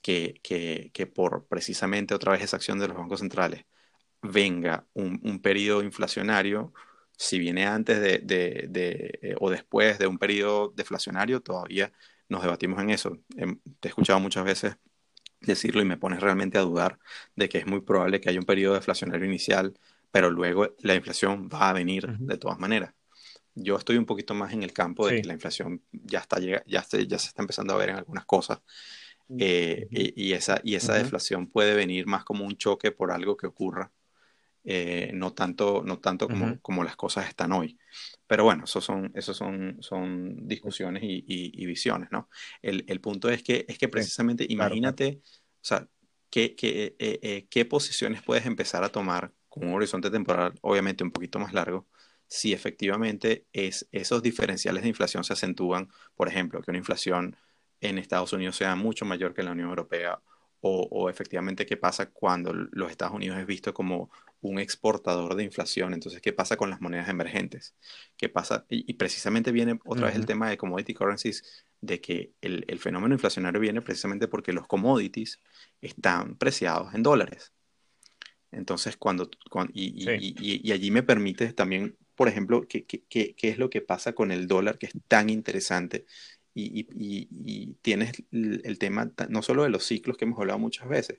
[0.04, 3.64] que, por precisamente otra vez esa acción de los bancos centrales
[4.22, 6.72] venga un, periodo inflacionario,
[7.16, 11.92] si viene antes de, eh, o después de un periodo deflacionario, todavía
[12.28, 13.18] nos debatimos en eso.
[13.36, 14.76] Em, te he escuchado muchas veces
[15.40, 16.98] decirlo y me pones realmente a dudar
[17.36, 19.78] de que es muy probable que haya un periodo deflacionario inicial,
[20.10, 22.94] pero luego la inflación va a venir de todas maneras.
[23.54, 26.62] Yo estoy un poquito más en el campo de que la inflación ya está ya
[26.66, 28.60] ya se está empezando a ver en algunas cosas
[29.38, 33.46] eh, y, esa, y esa deflación puede venir más como un choque por algo que
[33.46, 33.92] ocurra,
[34.64, 37.78] eh, no tanto, no tanto como, como, las cosas están hoy.
[38.26, 42.28] Pero bueno, esos son, esos son, son discusiones y, y, visiones, ¿no?
[42.62, 45.88] El, el, punto es que, es que precisamente, imagínate, o sea,
[46.30, 51.12] ¿qué, qué, eh, qué posiciones puedes empezar a tomar con un horizonte temporal, obviamente un
[51.12, 51.86] poquito más largo,
[52.26, 57.36] si efectivamente es, esos diferenciales de inflación se acentúan, por ejemplo, que una inflación
[57.80, 60.20] en Estados Unidos sea mucho mayor que en la Unión Europea
[60.66, 64.10] o, efectivamente qué pasa cuando los Estados Unidos es visto como
[64.40, 65.92] un exportador de inflación.
[65.92, 67.74] Entonces, ¿qué pasa con las monedas emergentes?
[68.16, 68.64] ¿Qué pasa?
[68.70, 73.60] Y, precisamente viene otra vez el tema de commodity currencies, de que el, fenómeno inflacionario
[73.60, 75.38] viene precisamente porque los commodities
[75.82, 77.52] están preciados en dólares.
[78.50, 79.28] Entonces, cuando,
[79.74, 84.46] y, allí me permite también, por ejemplo, qué, qué es lo que pasa con el
[84.46, 86.06] dólar, que es tan interesante
[86.54, 91.18] y, tienes el, tema no solo de los ciclos que hemos hablado muchas veces,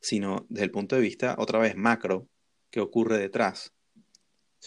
[0.00, 2.28] sino desde el punto de vista, otra vez, macro,
[2.70, 3.72] que ocurre detrás.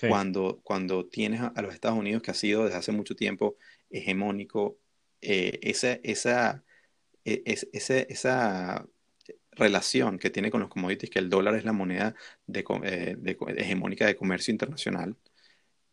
[0.09, 3.55] Cuando, cuando tienes a, los Estados Unidos, que ha sido desde hace mucho tiempo
[3.89, 4.77] hegemónico,
[5.21, 6.65] eh, esa, esa,
[7.23, 8.85] e, esa
[9.51, 12.13] relación que tiene con los commodities, que el dólar es la moneda
[12.45, 15.15] de, eh, hegemónica de comercio internacional,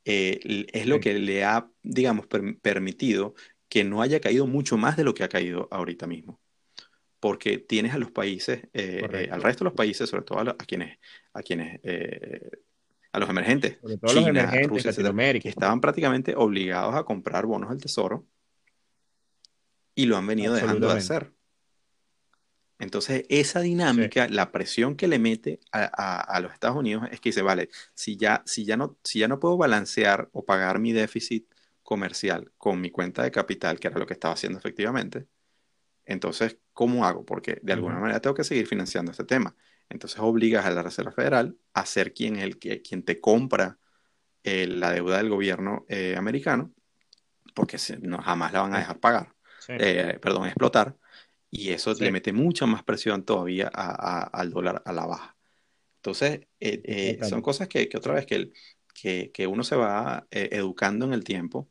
[0.04, 2.26] eh, es lo que le ha, digamos,
[2.60, 3.34] permitido
[3.72, 6.38] que no haya caído mucho más de lo que ha caído ahorita mismo.
[7.20, 10.56] Porque tienes a los países, eh, eh, al resto de los países, sobre todo a,
[10.58, 10.98] quienes,
[11.32, 12.50] a quienes, eh,
[13.12, 14.92] a los emergentes, China, Rusia,
[15.40, 18.26] que estaban prácticamente obligados a comprar bonos del tesoro
[19.94, 21.32] y lo han venido dejando de hacer.
[22.78, 27.40] Entonces, esa dinámica, la presión que le mete a, los Estados Unidos es que dice,
[27.40, 31.46] vale, si ya, si, ya no, si ya no puedo balancear o pagar mi déficit
[31.92, 35.26] comercial con mi cuenta de capital, que era lo que estaba haciendo efectivamente,
[36.04, 37.24] entonces, ¿cómo hago?
[37.26, 39.54] Porque de alguna manera tengo que seguir financiando este tema.
[39.88, 43.78] Entonces obligas a la Reserva Federal a ser quien, el, quien te compra
[44.42, 46.72] eh, la deuda del gobierno eh, americano,
[47.54, 49.34] porque no, jamás la van a dejar pagar,
[49.68, 50.96] eh, perdón, explotar,
[51.50, 55.36] y eso le mete mucha más presión todavía al dólar a la baja.
[55.96, 56.40] Entonces,
[57.28, 58.50] son cosas que, otra vez que,
[58.94, 61.68] que, que uno se va educando en el tiempo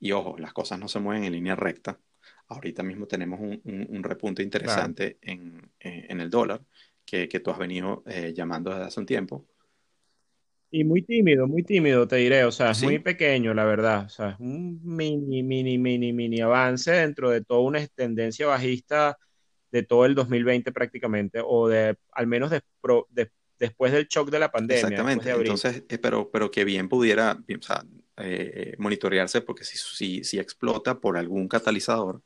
[0.00, 2.00] y ojo, las cosas no se mueven en línea recta.
[2.48, 6.62] Ahorita mismo tenemos un, repunte interesante eh, en, el dólar
[7.04, 9.46] que, tú has venido eh, llamando desde hace un tiempo.
[10.72, 12.44] Y muy tímido, muy tímido, te diré.
[12.44, 14.06] O sea, es muy pequeño, la verdad.
[14.06, 19.18] O sea, es un mini, mini, mini, mini avance dentro de toda una tendencia bajista
[19.70, 22.50] de todo el 2020 prácticamente, o de al menos
[23.58, 24.80] después del shock de la pandemia.
[24.80, 25.30] Exactamente.
[25.30, 27.84] Entonces, eh, pero, pero que bien pudiera, o sea,
[28.22, 32.22] eh, monitorearse porque si, si, explota por algún catalizador,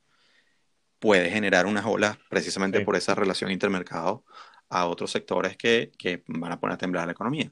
[0.99, 4.23] puede generar unas olas precisamente por esa relación intermercado
[4.69, 7.51] a otros sectores que, que, van a poner a temblar la economía.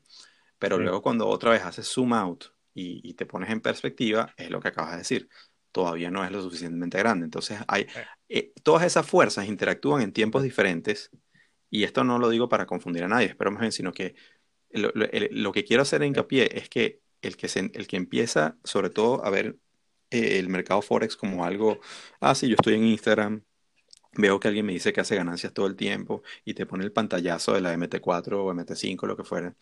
[0.57, 4.59] Pero luego cuando otra vez haces zoom out y, te pones en perspectiva, es lo
[4.59, 5.29] que acabas de decir,
[5.71, 7.25] todavía no es lo suficientemente grande.
[7.25, 7.87] Entonces, hay,
[8.29, 11.11] eh, todas esas fuerzas interactúan en tiempos diferentes
[11.69, 14.15] y esto no lo digo para confundir a nadie, espero más bien, sino que
[14.71, 19.25] lo, lo que quiero hacer hincapié es que el que, el que empieza sobre todo
[19.25, 19.57] a ver
[20.11, 21.79] eh, el mercado Forex como algo,
[22.19, 23.43] ah, sí, yo estoy en Instagram,
[24.13, 26.91] veo que alguien me dice que hace ganancias todo el tiempo y te pone el
[26.91, 29.55] pantallazo de la MT4 o MT5, lo que fuera.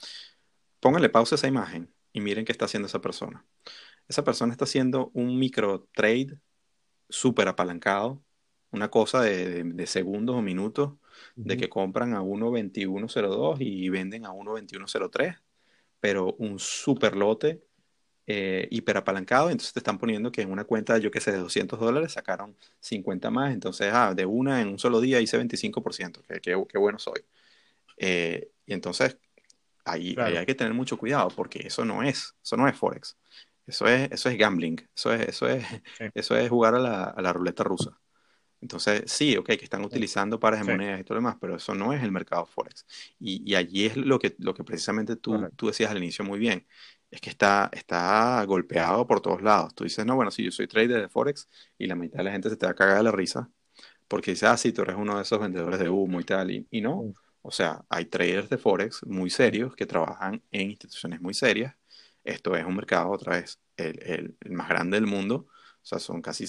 [0.79, 3.45] Pónganle pausa a esa imagen y miren qué está haciendo esa persona.
[4.07, 6.37] Esa persona está haciendo un micro trade
[7.09, 8.23] súper apalancado,
[8.71, 10.93] una cosa de, segundos o minutos,
[11.35, 15.40] de que compran a 1.2102 y venden a 1.2103
[16.01, 17.63] pero un super lote
[18.27, 21.79] eh, hiperapalancado, entonces te están poniendo que en una cuenta, yo qué sé, de 200
[21.79, 26.39] dólares sacaron 50 más, entonces, ah, de una en un solo día hice 25%, qué,
[26.41, 27.21] qué, bueno soy.
[27.97, 29.17] Eh, y entonces,
[29.85, 33.17] ahí, hay que tener mucho cuidado porque eso no es, eso no es Forex.
[33.67, 35.65] Eso es, eso es gambling, eso es, eso es,
[36.13, 38.00] eso es jugar a la, a la ruleta rusa.
[38.61, 41.73] Entonces, sí, ok, que están utilizando pares de monedas y todo lo demás, pero eso
[41.75, 42.85] no es el mercado Forex.
[43.19, 46.39] Y, y allí es lo que, lo que precisamente tú, tú decías al inicio muy
[46.39, 46.67] bien,
[47.09, 49.73] es que está, está golpeado por todos lados.
[49.75, 52.31] Tú dices, no, bueno, si yo soy trader de Forex y la mitad de la
[52.31, 53.49] gente se te va a cagar de la risa,
[54.07, 56.67] porque dice, ah, sí, tú eres uno de esos vendedores de humo y tal, y,
[56.71, 57.13] y no.
[57.41, 61.75] O sea, hay traders de Forex muy serios que trabajan en instituciones muy serias.
[62.23, 65.47] Esto es un mercado, otra vez, el, el, el más grande del mundo.
[65.47, 66.45] O sea, son casi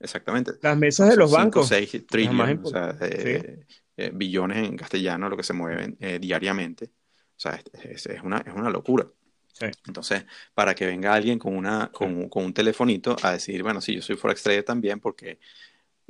[0.00, 0.52] Exactamente.
[0.62, 1.68] Las mesas de los bancos.
[1.68, 6.86] 6 trillones, o sea, eh, billones en castellano, lo que se mueven eh, diariamente.
[6.86, 9.06] O sea, es, es, una, es una locura.
[9.52, 9.66] Sí.
[9.86, 13.94] Entonces, para que venga alguien con, una, con, con, un telefonito a decir, bueno, sí,
[13.94, 15.38] yo soy Forex Trader también porque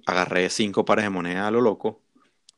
[0.07, 2.03] agarré cinco pares de moneda a lo loco,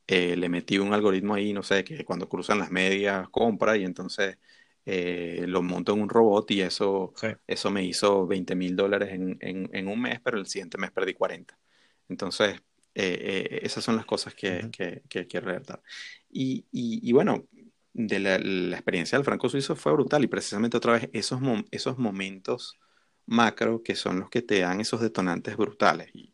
[0.06, 3.84] eh, le metí un algoritmo ahí, no sé, que cuando cruzan las medias compra y
[3.84, 4.38] entonces
[4.86, 7.12] eh, lo monto en un robot y eso,
[7.46, 11.12] eso me hizo 20 mil dólares en, en, un mes, pero el siguiente mes perdí
[11.14, 11.58] 40.
[12.08, 12.54] Entonces,
[12.94, 15.82] eh, eh, esas son las cosas que, que, que quiero alertar.
[16.30, 17.46] Y, y, y, bueno,
[17.92, 21.40] de la, la, experiencia del franco suizo fue brutal y precisamente otra vez esos,
[21.72, 22.78] esos momentos
[23.26, 26.10] macro que son los que te dan esos detonantes brutales.
[26.14, 26.32] Y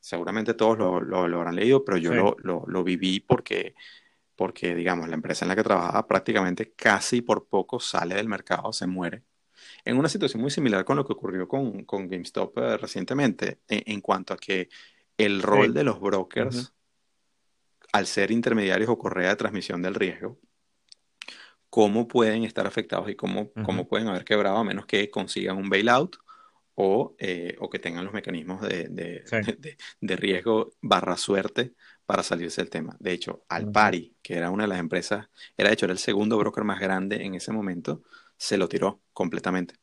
[0.00, 3.74] seguramente todos lo, lo, lo habrán leído, pero yo lo, lo, viví porque
[4.42, 8.72] porque, digamos, la empresa en la que trabajaba prácticamente casi por poco sale del mercado,
[8.72, 9.22] se muere.
[9.84, 14.00] En una situación muy similar con lo que ocurrió con, con GameStop eh, recientemente, en,
[14.00, 14.68] cuanto a que
[15.16, 16.72] el rol de los brokers,
[17.92, 20.40] al ser intermediarios o correa de transmisión del riesgo,
[21.70, 25.70] cómo pueden estar afectados y cómo, cómo pueden haber quebrado a menos que consigan un
[25.70, 26.16] bailout
[26.74, 29.22] o, eh, o que tengan los mecanismos de, de,
[29.60, 31.74] de, de, riesgo barra suerte
[32.06, 32.96] para salirse del tema.
[32.98, 36.36] De hecho, Alpari, que era una de las empresas, era de hecho era el segundo
[36.38, 38.02] broker más grande en ese momento,
[38.36, 39.76] se lo tiró completamente.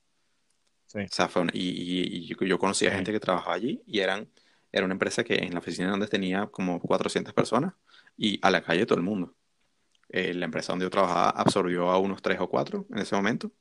[0.87, 0.99] Sí.
[0.99, 4.29] O sea, fue y, y, yo conocía gente que trabajaba allí y eran,
[4.71, 7.73] era una empresa que en la oficina donde tenía como 400 personas
[8.17, 9.35] y a la calle todo el mundo.
[10.09, 13.51] Eh, la empresa donde yo trabajaba absorbió a unos 3 o 4 en ese momento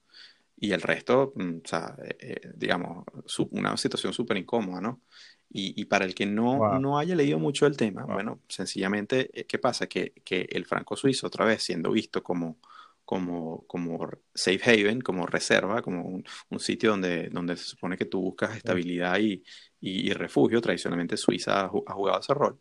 [0.60, 3.04] y el resto, mm, o sea, eh, eh, digamos,
[3.50, 5.02] una situación súper incómoda, ¿no?
[5.50, 9.46] Y, y, para el que no, no haya leído mucho el tema, bueno, sencillamente, eh,
[9.46, 9.86] ¿qué pasa?
[9.86, 12.58] Que, que, el franco suizo, otra vez, siendo visto como,
[13.04, 18.04] como, como safe haven, como reserva, como un, un sitio donde, donde se supone que
[18.04, 19.42] tú buscas estabilidad y,
[19.80, 22.58] y, y refugio, tradicionalmente Suiza ha, ha, jugado ese rol,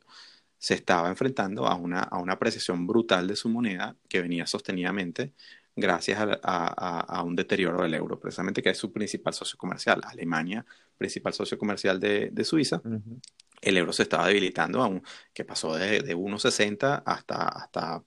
[0.57, 5.33] se estaba enfrentando a una, a una apreciación brutal de su moneda que venía sostenidamente
[5.77, 10.01] gracias a, a, a, un deterioro del euro, precisamente que es su principal socio comercial.
[10.03, 10.65] Alemania,
[10.97, 13.21] principal socio comercial de, de Suiza, uh -huh.
[13.61, 15.03] el euro se estaba debilitando, aún,
[15.33, 18.03] que pasó de, de 1,60 hasta, hasta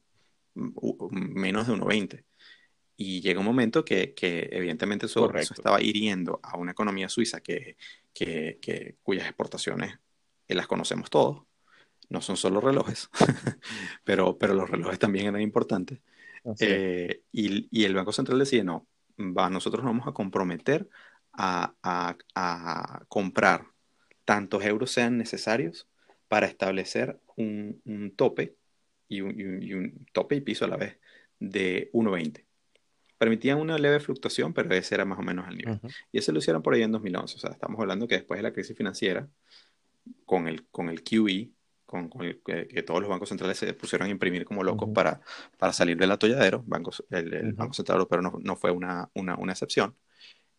[1.10, 2.24] menos de 1,20.
[2.96, 7.40] Y llega un momento que, que evidentemente eso, eso, estaba hiriendo a una economía suiza
[7.40, 7.76] que,
[8.12, 9.98] que, que cuyas exportaciones
[10.48, 11.44] eh, las conocemos todos.
[12.08, 13.08] No son solo relojes,
[14.04, 16.00] pero, pero los relojes también eran importantes.
[16.60, 18.86] Eh, y, y, el Banco Central decide, no,
[19.18, 20.88] va, nosotros nos vamos a comprometer
[21.32, 23.66] a, a, a, comprar
[24.24, 25.88] tantos euros sean necesarios
[26.28, 28.56] para establecer un, un tope
[29.08, 30.98] y un, y, un, y un, tope y piso a la vez
[31.38, 32.44] de 1,20.
[33.18, 35.74] Permitían una leve fluctuación, pero ese era más o menos el nivel.
[35.74, 35.94] Uh -huh.
[36.12, 37.36] Y eso lo hicieron por ahí en 2011.
[37.36, 39.28] O sea, estamos hablando que después de la crisis financiera,
[40.24, 41.50] con el, con el QE,
[41.90, 44.88] con, con el, que, que, todos los bancos centrales se pusieron a imprimir como locos
[44.88, 44.94] uh -huh.
[44.94, 45.20] para,
[45.58, 46.62] para salir del atolladero.
[46.64, 47.56] Bancos, el, el uh -huh.
[47.56, 49.96] Banco Central Europeo no, no fue una, una, una excepción.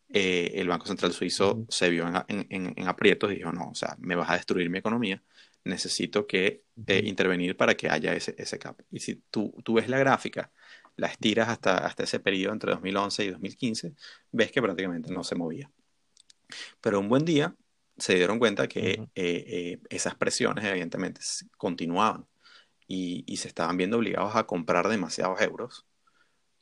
[0.09, 1.71] Eh, el Banco Central Suizo uh -huh.
[1.71, 4.69] se vio en, en, en, aprietos y dijo, no, o sea, me vas a destruir
[4.69, 5.23] mi economía,
[5.63, 8.81] necesito que eh, intervenir para que haya ese, ese cap.
[8.91, 10.51] Y si tú, tú ves la gráfica,
[10.97, 13.93] la estiras hasta, hasta ese periodo entre 2011 y 2015,
[14.33, 15.71] ves que prácticamente no se movía.
[16.81, 17.55] Pero un buen día
[18.01, 19.09] se dieron cuenta que uh -huh.
[19.15, 21.21] eh, eh, esas presiones evidentemente
[21.57, 22.25] continuaban
[22.87, 25.85] y, y, se estaban viendo obligados a comprar demasiados euros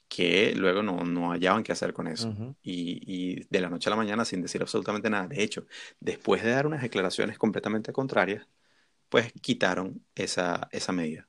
[0.10, 2.30] que luego no, no hallaban qué hacer con eso.
[2.30, 2.56] Uh -huh.
[2.62, 5.28] y, y, de la noche a la mañana sin decir absolutamente nada.
[5.28, 5.66] De hecho,
[6.00, 8.48] después de dar unas declaraciones completamente contrarias,
[9.10, 11.28] pues quitaron esa, esa medida.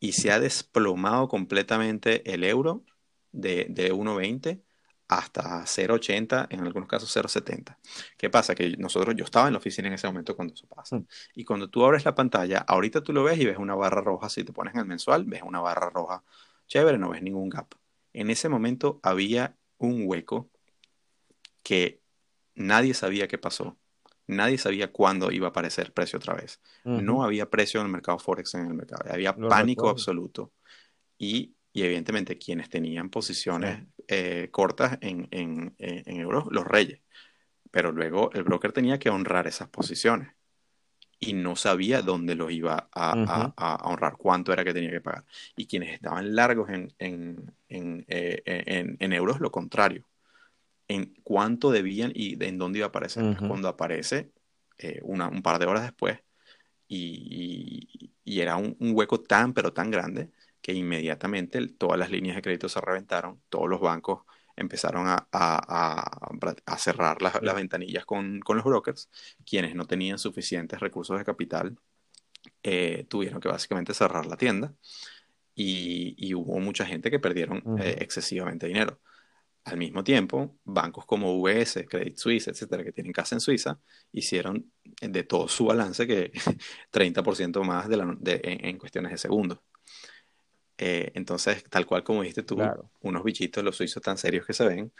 [0.00, 2.84] Y se ha desplomado completamente el euro
[3.32, 4.62] de, de 1,20
[5.10, 7.76] hasta 0,80, en algunos casos 0,70.
[8.16, 8.54] ¿Qué pasa?
[8.54, 10.96] Que nosotros, yo estaba en la oficina en ese momento cuando eso pasa.
[10.96, 11.06] Mm.
[11.34, 14.28] Y cuando tú abres la pantalla, ahorita tú lo ves y ves una barra roja,
[14.28, 16.22] si te pones en el mensual, ves una barra roja
[16.68, 17.74] chévere, no ves ningún gap.
[18.12, 20.48] En ese momento había un hueco
[21.64, 22.00] que
[22.54, 23.76] nadie sabía qué pasó.
[24.28, 26.60] Nadie sabía cuándo iba a aparecer precio otra vez.
[26.84, 27.02] Uh -huh.
[27.02, 29.12] No había precio en el mercado Forex en el mercado.
[29.12, 29.90] Había pánico recuerdo.
[29.90, 30.52] absoluto.
[31.18, 37.00] Y y evidentemente quienes tenían posiciones eh, cortas en, en, en euros, los reyes.
[37.70, 40.28] Pero luego el broker tenía que honrar esas posiciones
[41.20, 45.24] y no sabía dónde los iba a, a, honrar, cuánto era que tenía que pagar.
[45.54, 47.54] Y quienes estaban largos en, en,
[48.08, 50.06] eh, en euros, lo contrario,
[50.90, 53.36] en cuánto debían y en dónde iba a aparecer.
[53.46, 54.32] Cuando aparece
[54.76, 56.18] eh, una, un par de horas después
[56.88, 60.30] y, y, era un, un, hueco tan, pero tan grande
[60.62, 64.22] que inmediatamente todas las líneas de crédito se reventaron, todos los bancos
[64.56, 69.10] empezaron a, a, cerrar las, ventanillas con, con, los brokers,
[69.46, 71.78] quienes no tenían suficientes recursos de capital
[72.62, 74.74] eh, tuvieron que básicamente cerrar la tienda
[75.54, 79.00] y, y hubo mucha gente que perdieron eh, excesivamente dinero.
[79.64, 83.78] Al mismo tiempo, bancos como UBS, Credit Suisse, etcétera, que tienen casa en Suiza,
[84.10, 86.32] hicieron de todo su balance que
[86.92, 89.58] 30% más de la, de, en, cuestiones de segundos.
[90.82, 92.58] Eh, entonces, tal cual como dijiste tú,
[93.00, 94.90] unos bichitos los suizos tan serios que se ven,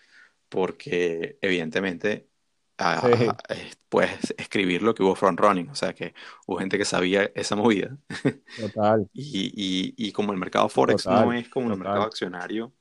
[0.51, 2.29] porque evidentemente
[2.77, 3.57] ah, ah,
[3.89, 6.13] puedes escribir lo que hubo front running, o sea que
[6.47, 7.97] hubo gente que sabía esa movida.
[8.61, 9.09] Total.
[9.15, 12.75] y, y, y, como el mercado Forex no es como el mercado accionario,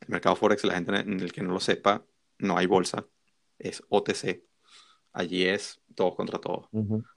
[0.00, 2.02] el mercado Forex, la gente en el que no lo sepa,
[2.38, 3.06] no hay bolsa,
[3.58, 4.42] es OTC.
[5.12, 6.68] Allí es todos contra todos.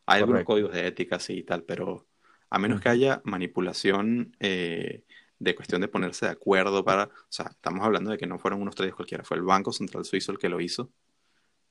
[0.05, 2.08] Hay algunos códigos de ética, sí y tal, pero
[2.49, 5.03] a menos que haya manipulación eh,
[5.37, 8.61] de cuestión de ponerse de acuerdo para, o sea, estamos hablando de que no fueron
[8.61, 10.91] unos tres cualquiera, fue el Banco Central Suizo el que lo hizo,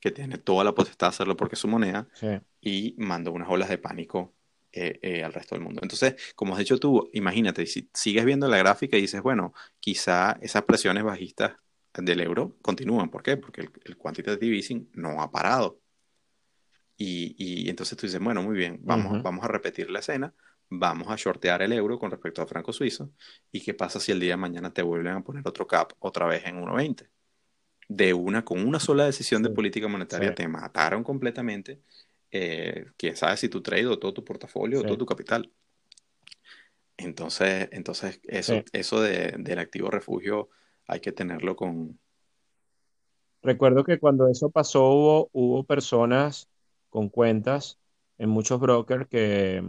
[0.01, 2.09] que tiene toda la potestad de hacerlo porque es su moneda,
[2.61, 4.35] y mandó unas olas de pánico
[4.73, 5.81] eh, eh, al resto del mundo.
[5.83, 10.39] Entonces, como has dicho tú, imagínate, si sigues viendo la gráfica y dices, bueno, quizá
[10.41, 11.57] esas presiones bajistas
[11.95, 13.11] del euro continúan.
[13.11, 13.37] ¿Por qué?
[13.37, 15.81] Porque el, el quantitative easing no ha parado.
[16.97, 20.35] Y, y, entonces tú dices, bueno, muy bien, vamos, vamos a repetir la escena,
[20.71, 23.11] vamos a shortear el euro con respecto al franco suizo.
[23.51, 26.27] ¿Y qué pasa si el día de mañana te vuelven a poner otro cap otra
[26.27, 27.09] vez en 1.20?
[27.89, 31.81] De una, con una sola decisión de política monetaria, te mataron completamente.
[32.31, 35.51] Eh, quién sabe si tu trade o todo tu portafolio o todo tu capital.
[36.99, 40.51] Entonces, entonces eso, eso de, del activo refugio
[40.87, 41.99] hay que tenerlo con...
[43.41, 46.49] Recuerdo que cuando eso pasó hubo, hubo personas
[46.91, 47.79] con cuentas
[48.19, 49.63] en muchos brokers que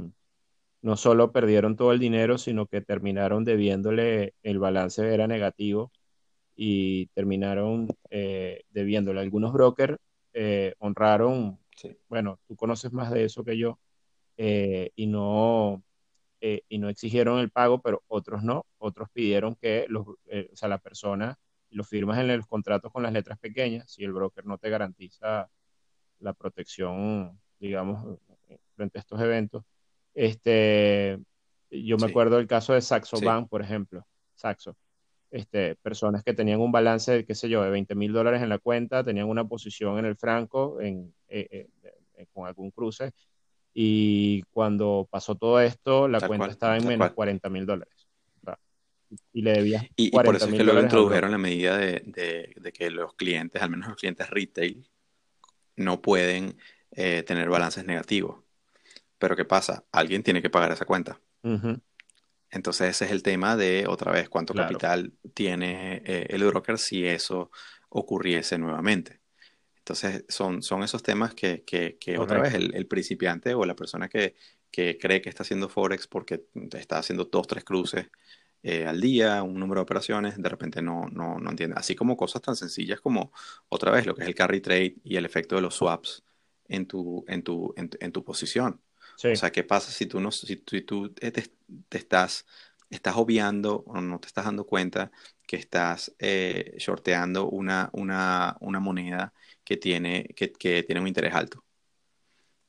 [0.81, 5.91] no solo perdieron todo el dinero, sino que terminaron debiéndole, el balance era negativo
[6.55, 9.21] y terminaron eh, debiéndole.
[9.21, 9.97] Algunos brokers
[10.33, 11.59] eh, honraron,
[12.09, 13.79] bueno, tú conoces más de eso que yo,
[14.37, 15.83] eh, y, no,
[16.41, 20.15] y no exigieron el pago, pero otros no, otros pidieron que los, o
[20.55, 21.37] sea, la persona
[21.71, 25.49] lo firmas en los contratos con las letras pequeñas, si el broker no te garantiza
[26.19, 28.19] la protección, digamos,
[28.75, 29.63] frente a estos eventos,
[30.19, 31.17] este,
[31.71, 34.05] yo me acuerdo del caso de Saxo Bank, por ejemplo,
[34.35, 34.75] Saxo.
[35.31, 38.49] Este, personas que tenían un balance, de, qué sé yo, de 20 mil dólares en
[38.49, 43.13] la cuenta, tenían una posición en el franco en, eh, eh, con algún cruce,
[43.73, 48.09] y cuando pasó todo esto, la cuenta estaba en menos 40 mil dólares.
[49.31, 49.87] y le debía.
[49.95, 53.61] Y, por eso es que luego introdujeron la medida de, de, de, que los clientes,
[53.61, 54.85] al menos los clientes retail,
[55.77, 56.57] no pueden
[56.91, 58.48] eh, tener balances negativos.
[59.19, 59.85] Pero ¿qué pasa?
[59.91, 61.19] Alguien tiene que pagar esa cuenta.
[62.51, 67.05] Entonces ese es el tema de, otra vez, cuánto capital tiene eh, el broker si
[67.05, 67.51] eso
[67.89, 69.19] ocurriese nuevamente.
[69.77, 74.07] Entonces son, son esos temas que, que, que otra vez, el, principiante o la persona
[74.09, 74.35] que,
[74.71, 78.07] que, cree que está haciendo Forex porque está haciendo dos, tres cruces
[78.61, 81.75] eh, al día, un número de operaciones, de repente no, no, no entiende.
[81.77, 83.31] Así como cosas tan sencillas como,
[83.69, 86.23] otra vez, lo que es el carry trade y el efecto de los swaps
[86.65, 88.81] en tu, en tu, en tu posición.
[89.21, 91.33] O sea, ¿qué pasa si tú, no, si tú, te,
[91.91, 92.45] estás,
[92.89, 95.11] estás obviando o no te estás dando cuenta
[95.45, 99.33] que estás eh, shorteando una, una, una, moneda
[99.65, 101.65] que tiene, que, que, tiene un interés alto?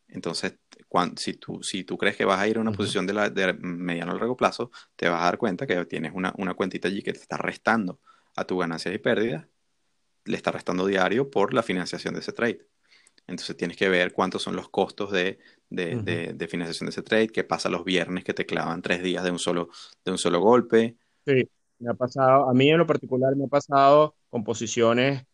[0.08, 0.56] Entonces,
[0.88, 3.30] cuando, si, tú, si tú crees que vas a ir a una posición de, la,
[3.30, 6.88] de mediano o largo plazo, te vas a dar cuenta que tienes una, una cuentita
[6.88, 8.00] allí que te está restando
[8.34, 9.46] a tu ganancias y pérdidas,
[10.24, 12.66] le está restando diario por la financiación de ese trade.
[13.28, 15.38] Entonces tienes que ver cuántos son los costos de,
[15.70, 19.30] de, financiación de ese trade, qué pasa los viernes que te clavan tres días de
[19.30, 19.70] un solo,
[20.04, 20.96] de un solo golpe.
[21.24, 21.48] Sí,
[21.78, 25.24] me ha pasado, a mí en lo particular me ha pasado con posiciones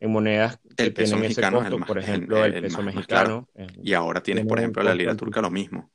[0.00, 3.48] en monedas que el peso mexicano por ejemplo, el, peso mexicano.
[3.82, 5.90] y ahora tienes, por ejemplo, la lira turca lo mismo.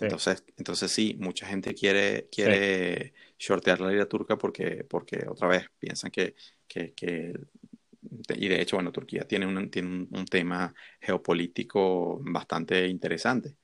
[0.00, 5.64] Entonces, entonces sí, mucha gente quiere, quiere shortear la lira turca porque, porque otra vez
[5.78, 6.36] piensan que,
[6.68, 7.32] que, que
[8.36, 13.56] y de hecho, bueno, Turquía tiene un, tiene un, tema geopolítico bastante interesante,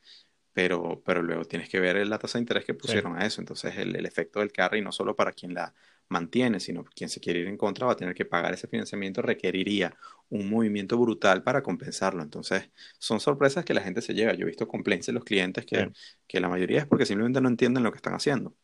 [0.52, 3.40] pero, pero luego tienes que ver la tasa de interés que pusieron a eso.
[3.40, 5.74] Entonces, el, el, efecto del carry, no solo para quien la
[6.08, 9.22] mantiene, sino quien se quiere ir en contra va a tener que pagar ese financiamiento,
[9.22, 9.96] requeriría
[10.28, 12.22] un movimiento brutal para compensarlo.
[12.22, 14.34] Entonces, son sorpresas que la gente se lleva.
[14.34, 15.90] Yo he visto complaints de los clientes que,
[16.26, 18.54] que la mayoría es porque simplemente no entienden lo que están haciendo.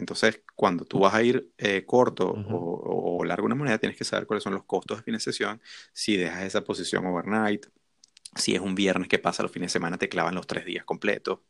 [0.00, 4.04] Entonces, cuando tú vas a ir eh, corto o, o, largo una moneda, tienes que
[4.04, 5.60] saber cuáles son los costos de financiación,
[5.92, 7.66] si dejas esa posición overnight,
[8.34, 10.84] si es un viernes que pasa los fines de semana, te clavan los tres días
[10.84, 11.40] completos.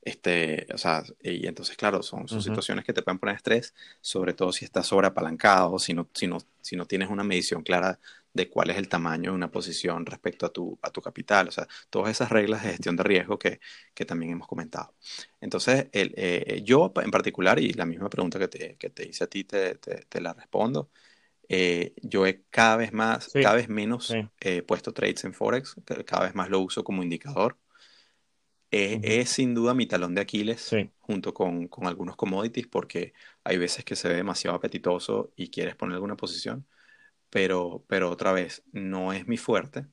[0.00, 4.34] Este, o sea, y entonces, claro, son, son situaciones que te pueden poner estrés, sobre
[4.34, 8.00] todo si estás sobreapalancado, si no, si, no, si no tienes una medición clara
[8.34, 11.50] de cuál es el tamaño de una posición respecto a tu, a tu capital, o
[11.50, 13.60] sea, todas esas reglas de gestión de riesgo que,
[13.94, 14.94] que también hemos comentado.
[15.40, 19.24] Entonces, el, eh, yo en particular, y la misma pregunta que te, que te hice
[19.24, 20.90] a ti, te, te, la respondo,
[21.48, 25.76] eh, yo he cada vez más, cada vez menos eh, puesto trades en Forex,
[26.06, 27.58] cada vez más lo uso como indicador.
[28.70, 33.12] Es sin duda mi talón de Aquiles junto con, con, algunos commodities porque
[33.44, 36.66] hay veces que se ve demasiado apetitoso y quieres poner alguna posición,
[37.32, 39.86] pero, pero otra vez no es mi fuerte.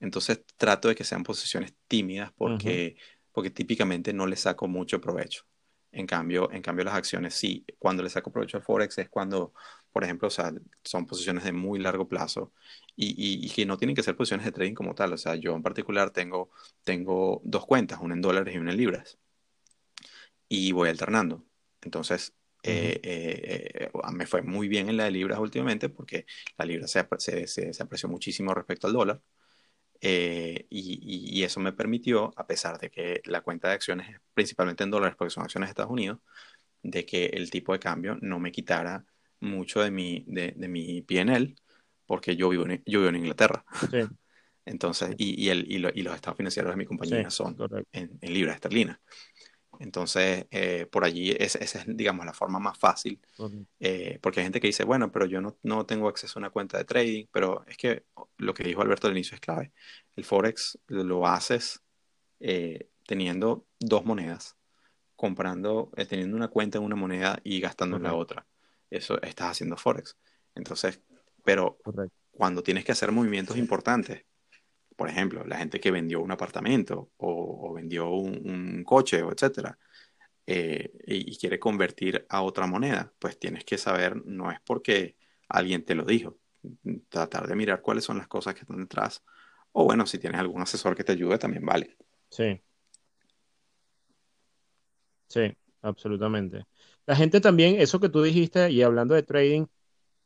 [0.00, 2.96] Entonces trato de que sean posiciones tímidas porque,
[3.30, 5.44] porque típicamente no le saco mucho provecho.
[5.92, 9.54] En cambio, en cambio, las acciones sí, cuando le saco provecho al Forex es cuando,
[9.92, 10.52] por ejemplo, o sea,
[10.82, 12.52] son posiciones de muy largo plazo
[12.96, 13.14] y,
[13.46, 15.12] y, que no tienen que ser posiciones de trading como tal.
[15.12, 16.50] O sea, yo en particular tengo,
[16.82, 19.16] tengo dos cuentas, una en dólares y una en libras.
[20.48, 21.44] Y voy alternando.
[21.82, 26.64] Entonces, eh, eh, eh, me fue muy bien en la de libras últimamente porque la
[26.64, 29.20] libra se, se, se apreció muchísimo respecto al dólar.
[30.06, 34.84] Eh, y, eso me permitió, a pesar de que la cuenta de acciones es principalmente
[34.84, 36.18] en dólares, porque son acciones de Estados Unidos,
[36.82, 39.06] de que el tipo de cambio no me quitara
[39.40, 41.54] mucho de mi, de, de mi PNL,
[42.06, 43.64] porque yo vivo en, yo vivo en Inglaterra.
[44.66, 47.56] Entonces, y, y, el, y, los estados financieros de mi compañía son
[47.92, 48.98] en, en, libras esterlinas.
[49.80, 53.20] Entonces, eh, por allí esa es, digamos, la forma más fácil,
[53.80, 56.50] eh, porque hay gente que dice, bueno, pero yo no, no, tengo acceso a una
[56.50, 58.04] cuenta de trading, pero es que
[58.38, 59.72] lo que dijo Alberto al inicio es clave.
[60.16, 61.80] El Forex lo haces
[62.40, 64.56] eh, teniendo dos monedas,
[65.16, 68.46] comprando, teniendo una cuenta en una moneda y gastando en la otra.
[68.90, 70.16] Eso estás haciendo Forex.
[70.54, 71.00] Entonces,
[71.44, 71.78] pero
[72.30, 74.24] cuando tienes que hacer movimientos importantes,
[74.96, 79.78] por ejemplo, la gente que vendió un apartamento o, vendió un, coche, o etcétera,
[80.46, 85.16] eh, y, quiere convertir a otra moneda, pues tienes que saber, no es porque
[85.48, 86.38] alguien te lo dijo,
[87.08, 89.22] tratar de mirar cuáles son las cosas que están detrás.
[89.72, 91.96] O bueno, si tienes algún asesor que te ayude, también vale.
[92.30, 92.60] Sí.
[95.28, 96.64] Sí, absolutamente.
[97.06, 99.66] La gente también, eso que tú dijiste, y hablando de trading,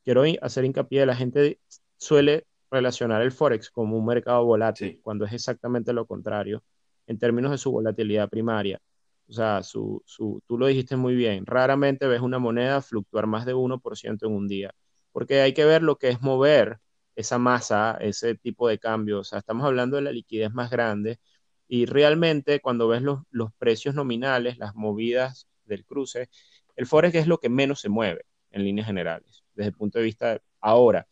[0.04, 1.60] quiero hacer hincapié, la gente
[1.96, 6.62] suele relacionar el Forex como un mercado volátil, cuando es exactamente lo contrario,
[7.06, 8.80] en términos de su volatilidad primaria.
[9.28, 13.46] O sea, su, su, tú lo dijiste muy bien, raramente ves una moneda fluctuar más
[13.46, 14.74] de 1% en un día,
[15.12, 16.78] porque hay que ver lo que es mover
[17.14, 19.20] esa masa, ese tipo de cambio.
[19.20, 21.18] O sea, estamos hablando de la liquidez más grande
[21.66, 26.30] y realmente cuando ves los, los precios nominales, las movidas del cruce,
[26.76, 30.04] el Forex es lo que menos se mueve en líneas generales, desde el punto de
[30.04, 31.06] vista de ahora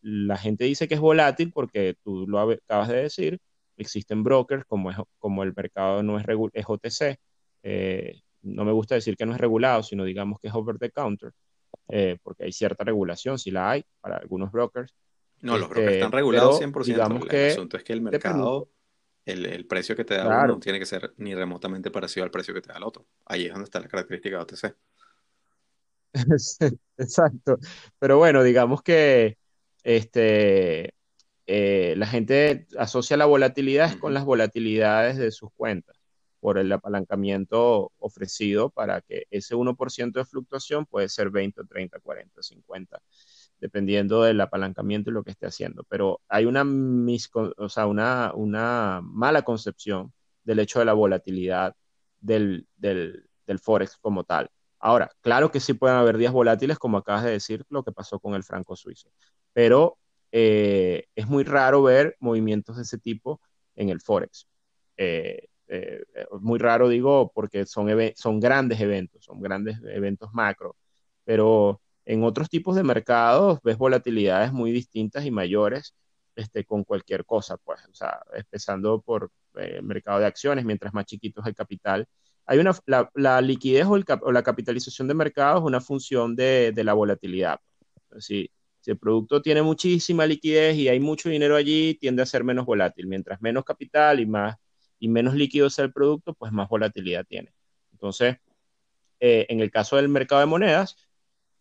[0.00, 3.38] la gente dice que es volátil porque tú lo acabas de decir,
[3.76, 7.18] existen brokers como, es, como el mercado no es, es OTC,
[7.62, 10.90] eh, no me gusta decir que no es regulado, sino digamos que es over the
[10.90, 11.32] counter,
[11.88, 14.94] eh, porque hay cierta regulación, si la hay, para algunos brokers.
[15.40, 16.84] No, los brokers están este, regulados 100%.
[16.84, 18.68] Digamos que el asunto es que el mercado,
[19.24, 22.30] el, el, precio que te da uno no tiene que ser ni remotamente parecido al
[22.30, 23.06] precio que te da el otro.
[23.26, 24.76] Ahí es donde está la característica de OTC.
[26.98, 27.58] Exacto.
[27.98, 29.38] Pero bueno, digamos que
[29.82, 30.94] este,
[31.46, 35.96] eh, la gente asocia la volatilidad con las volatilidades de sus cuentas
[36.40, 42.42] por el apalancamiento ofrecido para que ese 1% de fluctuación puede ser 20, 30, 40,
[42.42, 43.02] 50,
[43.60, 45.84] dependiendo del apalancamiento y lo que esté haciendo.
[45.88, 46.64] Pero hay una,
[47.58, 50.12] o sea, una, una mala concepción
[50.42, 51.76] del hecho de la volatilidad
[52.20, 54.50] del, del, del Forex como tal.
[54.80, 58.18] Ahora, claro que sí pueden haber días volátiles, como acabas de decir, lo que pasó
[58.18, 59.10] con el franco suizo
[59.52, 59.98] pero
[60.32, 63.40] eh, es muy raro ver movimientos de ese tipo
[63.76, 64.48] en el Forex.
[64.96, 66.04] Eh, eh,
[66.40, 70.76] muy raro digo porque son, son grandes eventos, son grandes eventos macro,
[71.24, 75.94] pero en otros tipos de mercados ves volatilidades muy distintas y mayores
[76.36, 81.06] este, con cualquier cosa, pues, o sea, empezando por el mercado de acciones, mientras más
[81.06, 82.06] chiquito es el capital.
[82.46, 82.72] Hay una,
[83.14, 87.60] la, liquidez o, la capitalización de mercado es una función de, de la volatilidad.
[88.18, 88.50] Sí,
[88.82, 92.66] si el producto tiene muchísima liquidez y hay mucho dinero allí, tiende a ser menos
[92.66, 93.06] volátil.
[93.06, 94.56] Mientras menos capital y más,
[94.98, 97.52] y menos líquido sea el producto, pues más volatilidad tiene.
[97.92, 98.38] Entonces,
[99.20, 100.96] eh, en el caso del mercado de monedas,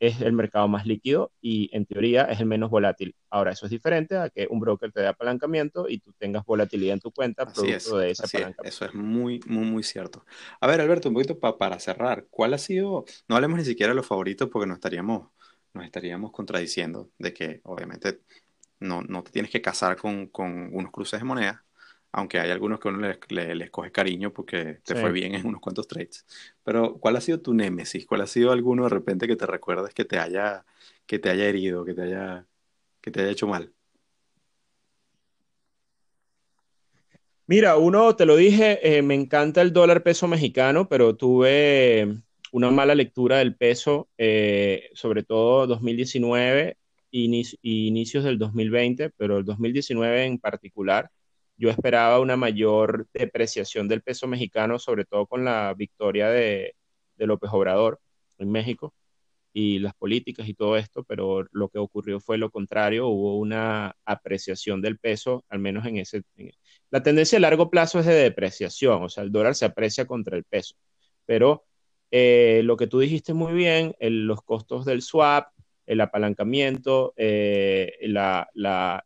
[0.02, 3.16] es el mercado más líquido y en teoría es el menos volátil.
[3.30, 6.94] Ahora, eso es diferente a que un broker te dé apalancamiento y tú tengas volatilidad
[6.94, 8.64] en tu cuenta producto de ese apalancamiento.
[8.64, 10.26] eso es muy, muy, muy cierto.
[10.60, 13.96] A ver, Alberto, un poquito para cerrar, ¿cuál ha sido, no hablemos ni siquiera de
[13.96, 15.30] los favoritos porque nos estaríamos,
[15.74, 18.20] nos estaríamos contradiciendo de que obviamente
[18.80, 21.64] no, no te tienes que casar con, con unos cruces de moneda,
[22.12, 25.88] aunque hay algunos que uno les, coge cariño porque te fue bien en unos cuantos
[25.88, 26.26] trades.
[26.64, 28.06] Pero, ¿cuál ha sido tu némesis?
[28.06, 30.66] ¿Cuál ha sido alguno de repente que te recuerdes que te haya,
[31.06, 32.46] que te haya herido, que te haya,
[33.00, 33.72] que te haya hecho mal?
[37.48, 42.72] Mira, uno, te lo dije, eh, me encanta el dólar peso mexicano, pero tuve una
[42.72, 46.78] mala lectura del peso, eh, sobre todo 2019
[47.12, 47.26] y
[47.62, 51.12] inicios del 2020, pero el 2019 en particular
[51.58, 56.76] yo esperaba una mayor depreciación del peso mexicano, sobre todo con la victoria de,
[57.18, 58.00] López Obrador
[58.40, 58.96] en México
[59.54, 63.96] y las políticas y todo esto, pero lo que ocurrió fue lo contrario, hubo una
[64.06, 66.24] apreciación del peso, al menos en ese...
[66.90, 70.36] la tendencia a largo plazo es de depreciación, o sea, el dólar se aprecia contra
[70.38, 70.76] el peso,
[71.26, 71.66] pero
[72.12, 75.48] eh, lo que tú dijiste muy bien, los costos del swap,
[75.86, 78.50] el apalancamiento eh, la,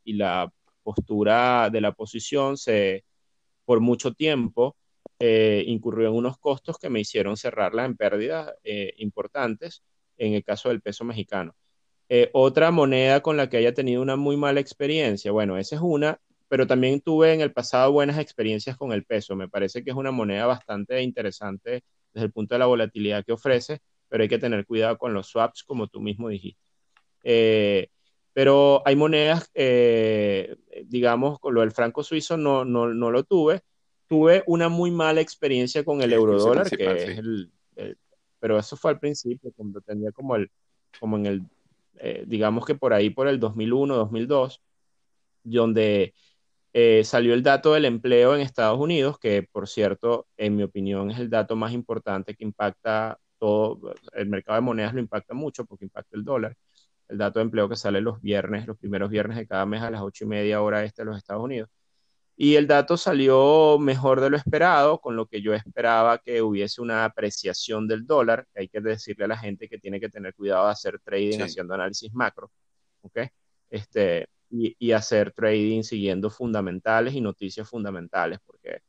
[0.03, 0.51] y la
[0.83, 3.05] postura de la posición se,
[3.63, 4.75] por mucho tiempo
[5.19, 8.53] eh, incurrió en unos costos que me hicieron cerrarla en pérdidas
[8.97, 9.83] importantes
[10.17, 11.55] en el caso del peso mexicano.
[12.33, 16.19] Otra moneda con la que haya tenido una muy mala experiencia, bueno, esa es una,
[16.47, 19.35] pero también tuve en el pasado buenas experiencias con el peso.
[19.35, 21.83] Me parece que es una moneda bastante interesante
[22.15, 25.27] desde el punto de la volatilidad que ofrece, pero hay que tener cuidado con los
[25.27, 26.59] swaps, como tú mismo dijiste.
[28.33, 33.61] Pero hay monedas, eh, digamos, con lo del franco suizo no, no, no, lo tuve.
[34.07, 37.51] Tuve una muy mala experiencia con el eurodólar, que es el,
[38.39, 40.51] pero eso fue al principio, cuando tenía como el,
[40.99, 41.41] como en el,
[41.95, 44.61] eh, digamos que por ahí por el 2001, 2002,
[45.43, 46.13] donde
[46.77, 51.09] eh, salió el dato del empleo en Estados Unidos, que por cierto, en mi opinión,
[51.11, 55.65] es el dato más importante que impacta todo, el mercado de monedas lo impacta mucho
[55.65, 56.57] porque impacta el dólar
[57.07, 59.91] el dato de empleo que sale los viernes, los primeros viernes de cada mes a
[59.91, 61.69] las ocho y media hora este de los Estados Unidos.
[62.37, 66.81] Y el dato salió mejor de lo esperado, con lo que yo esperaba que hubiese
[66.81, 68.45] una apreciación del dólar.
[68.55, 71.75] Hay que decirle a la gente que tiene que tener cuidado de hacer trading haciendo
[71.75, 72.51] análisis macro,
[73.01, 73.19] ¿ok?
[73.69, 78.81] Este, y, hacer trading siguiendo fundamentales y noticias fundamentales, porque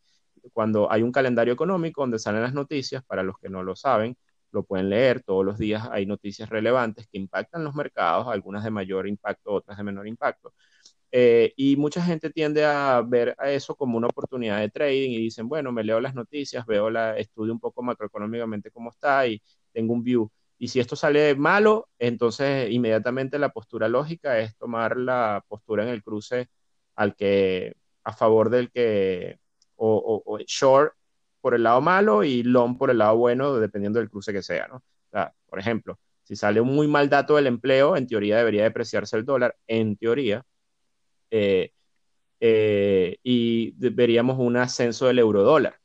[0.52, 4.16] cuando hay un calendario económico donde salen las noticias, para los que no lo saben,
[4.52, 8.70] lo pueden leer, todos los días hay noticias relevantes que impactan los mercados, algunas de
[8.70, 10.54] mayor impacto, otras de menor impacto.
[11.12, 15.18] Eh, y mucha gente tiende a ver a eso como una oportunidad de trading y
[15.18, 19.40] dicen, bueno, me leo las noticias, veo la, estudio un poco macroeconómicamente cómo está y
[19.72, 20.30] tengo un view.
[20.58, 25.90] Y si esto sale malo, entonces inmediatamente la postura lógica es tomar la postura en
[25.90, 26.48] el cruce
[26.94, 29.38] al que, a favor del que,
[29.76, 30.94] o, short
[31.40, 34.68] por el lado malo y long por el lado bueno, dependiendo del cruce que sea,
[34.68, 34.82] ¿no?
[35.48, 39.24] por ejemplo, si sale un muy mal dato del empleo, en teoría debería depreciarse el
[39.24, 40.44] dólar, en teoría,
[41.30, 41.72] eh,
[42.40, 45.78] eh, y veríamos un ascenso del euro dólar.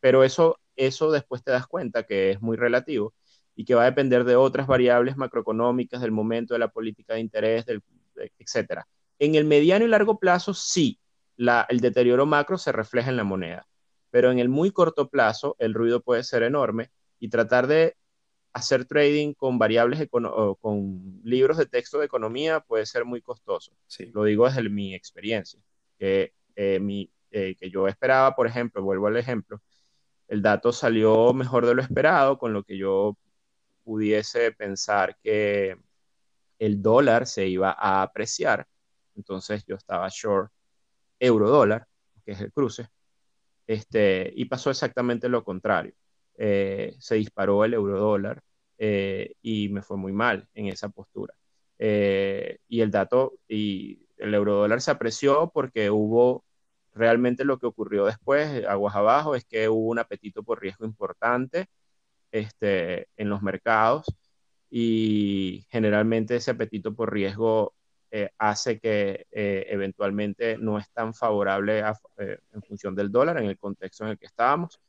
[0.00, 3.14] Pero eso, eso después te das cuenta que es muy relativo
[3.56, 7.20] y que va a depender de otras variables macroeconómicas, del momento de la política de
[7.20, 7.82] interés, del,
[8.16, 8.82] etc.
[9.18, 10.98] En el mediano y largo plazo, sí,
[11.36, 13.66] la, el deterioro macro se refleja en la moneda
[14.14, 17.96] pero en el muy corto plazo el ruido puede ser enorme y tratar de
[18.52, 20.08] hacer trading con variables,
[20.60, 23.72] con libros de texto de economía puede ser muy costoso.
[24.12, 25.58] Lo digo desde mi experiencia,
[25.98, 29.60] que, eh, mi, eh, que yo esperaba, por ejemplo, vuelvo al ejemplo,
[30.28, 33.16] el dato salió mejor de lo esperado, con lo que yo
[33.84, 35.76] pudiese pensar que
[36.58, 38.66] el dólar se iba a apreciar.
[39.16, 40.50] Entonces yo estaba short
[41.20, 41.86] euro dólar,
[42.24, 42.88] que es el cruce,
[43.66, 45.94] este, y pasó exactamente lo contrario.
[46.36, 48.42] Eh, se disparó el euro dólar
[48.78, 51.34] eh, y me fue muy mal en esa postura.
[51.78, 56.44] Eh, y el dato, y el euro dólar se apreció porque hubo
[56.94, 61.68] realmente lo que ocurrió después, aguas abajo, es que hubo un apetito por riesgo importante
[62.34, 64.06] este, en los mercados
[64.68, 67.74] y generalmente ese apetito por riesgo
[68.10, 71.78] eh, hace que eh, eventualmente no es tan favorable
[72.18, 74.80] eh, en función del dólar en el contexto en el que estábamos.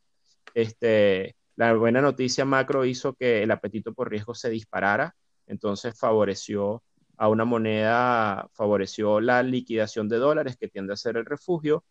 [0.55, 5.15] Este, la buena noticia macro hizo que el apetito por riesgo se disparara,
[5.45, 6.81] entonces favoreció
[7.17, 11.83] a una moneda, favoreció la liquidación de dólares que tiende a ser el refugio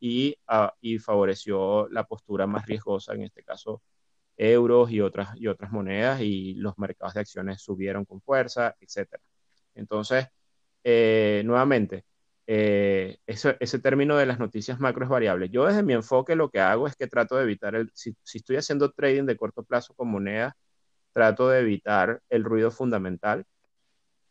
[0.00, 3.82] y, ah, y favoreció la postura más riesgosa, en este caso
[4.36, 9.20] euros y otras, y otras monedas, y los mercados de acciones subieron con fuerza, etc.
[9.74, 10.26] Entonces,
[10.84, 12.04] eh, nuevamente,
[12.46, 15.48] eh, ese término de las noticias macro es variable.
[15.48, 18.38] Yo desde mi enfoque lo que hago es que trato de evitar, el, si, si
[18.38, 20.54] estoy haciendo trading de corto plazo con monedas,
[21.12, 23.44] trato de evitar el ruido fundamental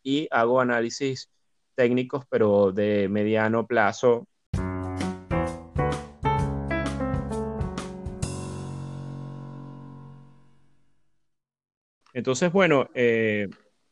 [0.02, 1.30] y hago análisis
[1.74, 4.26] técnicos, pero de mediano plazo.
[12.12, 13.48] Entonces, bueno, eh,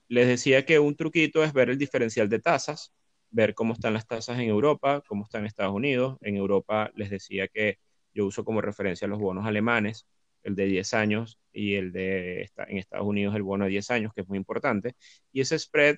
[0.09, 2.93] les decía que un truquito es ver el diferencial de tasas,
[3.31, 6.19] ver cómo están las tasas en Europa, cómo están en Estados Unidos.
[6.21, 7.79] En Europa les decía que
[8.13, 10.07] yo uso como referencia los bonos alemanes,
[10.43, 14.13] el de 10 años y el de en Estados Unidos el bono de 10 años,
[14.15, 14.95] que es muy importante.
[15.33, 15.97] Y ese spread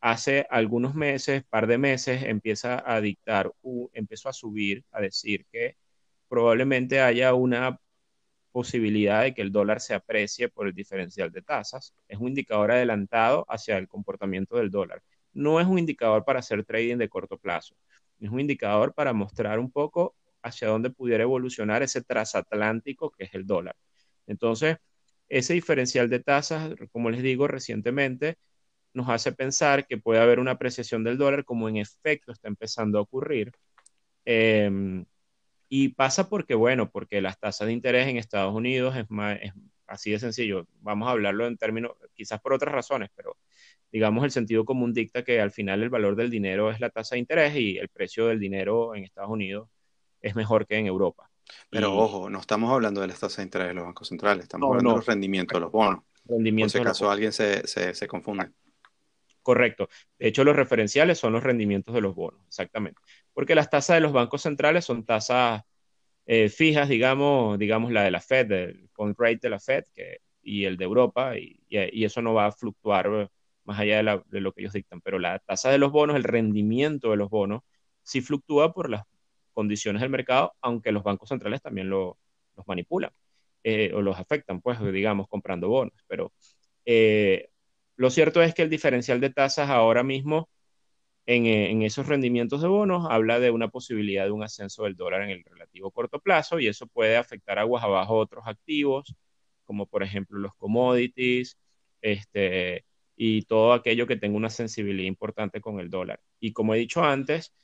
[0.00, 3.52] hace algunos meses, par de meses, empieza a dictar,
[3.92, 5.76] empezó a subir, a decir que
[6.28, 7.78] probablemente haya una
[8.52, 11.94] posibilidad de que el dólar se aprecie por el diferencial de tasas.
[12.08, 15.02] Es un indicador adelantado hacia el comportamiento del dólar.
[15.32, 17.74] No es un indicador para hacer trading de corto plazo.
[18.20, 23.34] Es un indicador para mostrar un poco hacia dónde pudiera evolucionar ese transatlántico que es
[23.34, 23.76] el dólar.
[24.26, 24.76] Entonces,
[25.28, 28.36] ese diferencial de tasas, como les digo recientemente,
[28.94, 32.98] nos hace pensar que puede haber una apreciación del dólar como en efecto está empezando
[32.98, 33.52] a ocurrir.
[34.24, 35.04] Em,
[35.74, 39.38] y pasa porque, bueno, porque las tasas de interés en Estados Unidos es, más,
[39.86, 40.66] así de sencillo.
[40.80, 43.38] Vamos a hablarlo en términos, quizás por otras razones, pero
[43.90, 47.14] digamos el sentido común dicta que al final el valor del dinero es la tasa
[47.14, 49.70] de interés y el precio del dinero en Estados Unidos
[50.20, 51.30] es mejor que en Europa.
[51.70, 54.68] Pero ojo, no estamos hablando de las tasas de interés de los bancos centrales, estamos
[54.68, 56.04] hablando de los rendimientos de los bonos.
[56.26, 58.50] Rendimiento por si acaso alguien se, se, se confunde.
[59.42, 59.88] Correcto.
[60.18, 63.00] De hecho, los referenciales son los rendimientos de los bonos, exactamente.
[63.32, 65.62] Porque las tasas de los bancos centrales son tasas
[66.26, 70.18] eh, fijas, digamos, digamos la de la Fed, el point rate de la Fed que,
[70.42, 73.30] y el de Europa, y, eso no va a fluctuar
[73.64, 75.00] más allá de, de, lo que ellos dictan.
[75.00, 77.62] Pero la tasa de los bonos, el rendimiento de los bonos,
[78.02, 79.04] sí fluctúa por las
[79.52, 82.18] condiciones del mercado, aunque los bancos centrales también lo,
[82.56, 83.10] los manipulan
[83.64, 85.94] eh, o los afectan, pues, digamos, comprando bonos.
[86.08, 86.32] Pero
[86.84, 87.50] eh,
[88.02, 90.48] lo cierto es que el diferencial de tasas ahora mismo
[91.26, 95.22] eh, en, esos rendimientos de bonos habla de una posibilidad de un ascenso del dólar
[95.22, 99.14] en el relativo corto plazo y eso puede afectar aguas abajo otros activos,
[99.64, 101.56] como por ejemplo los commodities,
[102.00, 102.84] este,
[103.14, 106.18] y todo aquello que tenga una sensibilidad importante con el dólar.
[106.40, 107.54] Y como he dicho antes,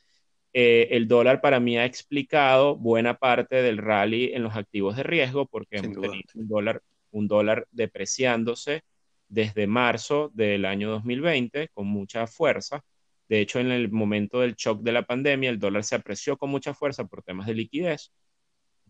[0.52, 5.02] eh, el dólar para mí ha explicado buena parte del rally en los activos de
[5.02, 8.84] riesgo porque hemos tenido un dólar, un dólar depreciándose
[9.28, 12.82] desde marzo del año 2020 con mucha fuerza.
[13.28, 16.50] De hecho, en el momento del shock de la pandemia, el dólar se apreció con
[16.50, 18.10] mucha fuerza por temas de liquidez,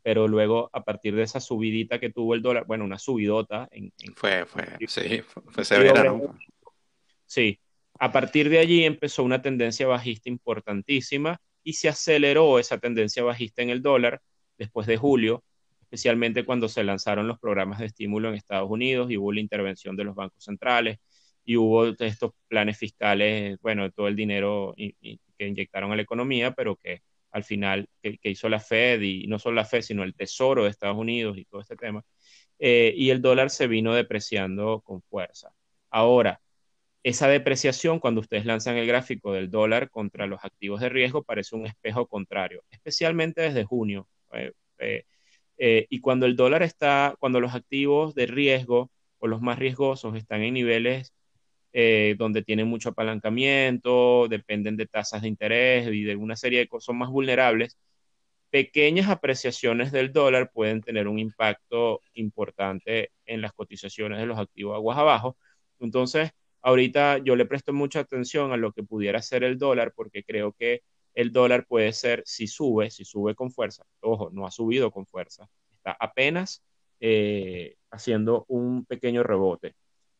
[0.02, 3.68] pero luego, a partir de esa subidita que tuvo el dólar, bueno, una subidota.
[3.72, 6.16] En, fue, fue, sí, fue severa.
[7.26, 7.60] Sí,
[7.98, 13.62] a partir de allí empezó una tendencia bajista importantísima y se aceleró esa tendencia bajista
[13.62, 14.22] en el dólar
[14.56, 15.44] después de julio,
[15.90, 19.96] especialmente cuando se lanzaron los programas de estímulo en Estados Unidos y hubo la intervención
[19.96, 20.98] de los bancos centrales
[21.44, 26.76] y hubo estos planes fiscales, bueno, todo el dinero que inyectaron a la economía, pero
[26.76, 30.64] que al final, que, hizo la Fed y no solo la Fed, sino el Tesoro
[30.64, 32.04] de Estados Unidos y todo este tema,
[32.58, 35.54] eh, y el dólar se vino depreciando con fuerza.
[35.90, 36.40] Ahora,
[37.02, 41.56] esa depreciación, cuando ustedes lanzan el gráfico del dólar contra los activos de riesgo, parece
[41.56, 44.08] un espejo contrario, especialmente desde junio.
[44.32, 45.04] Eh, eh,
[45.58, 50.16] eh, y cuando el dólar está, cuando los activos de riesgo o los más riesgosos
[50.16, 51.12] están en niveles
[51.72, 56.68] eh, donde tienen mucho apalancamiento, dependen de tasas de interés y de una serie de
[56.68, 57.76] cosas, son más vulnerables,
[58.50, 64.76] pequeñas apreciaciones del dólar pueden tener un impacto importante en las cotizaciones de los activos
[64.76, 65.36] aguas abajo.
[65.80, 66.30] Entonces,
[66.62, 70.52] ahorita yo le presto mucha atención a lo que pudiera ser el dólar porque creo
[70.52, 70.82] que
[71.14, 75.06] el dólar puede ser, si sube, si sube con fuerza, ojo, no ha subido con
[75.06, 76.62] fuerza, está apenas
[77.00, 79.74] eh, haciendo un pequeño rebote.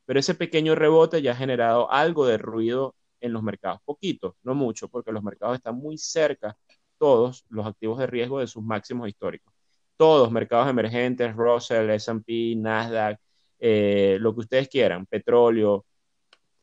[0.07, 4.55] Pero ese pequeño rebote ya ha generado algo de ruido en los mercados, poquito, no
[4.55, 6.57] mucho, porque los mercados están muy cerca,
[6.99, 9.53] todos los activos de riesgo de sus máximos históricos.
[9.97, 13.19] Todos, mercados emergentes, Russell, SP, Nasdaq,
[13.59, 15.85] eh, lo que ustedes quieran, petróleo,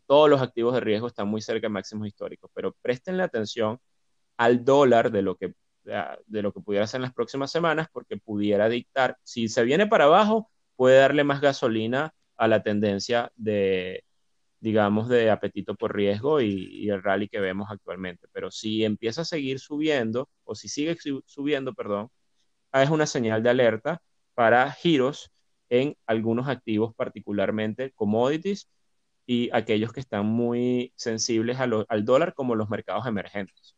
[0.08, 3.80] todos los activos de riesgo están muy cerca de máximos históricos, pero prestenle atención
[4.38, 8.18] al dólar de lo que, de lo que pudiera ser en las próximas semanas, porque
[8.18, 14.04] pudiera dictar, si se viene para abajo, puede darle más gasolina a la tendencia de,
[14.60, 18.28] digamos, de apetito por riesgo y, el rally que vemos actualmente.
[18.32, 22.10] Pero si empieza a seguir subiendo, o si sigue subiendo, perdón,
[22.74, 24.02] es una señal de alerta
[24.34, 25.32] para giros
[25.70, 28.70] en algunos activos, particularmente commodities
[29.26, 33.76] y aquellos que están muy sensibles al dólar, como los mercados emergentes.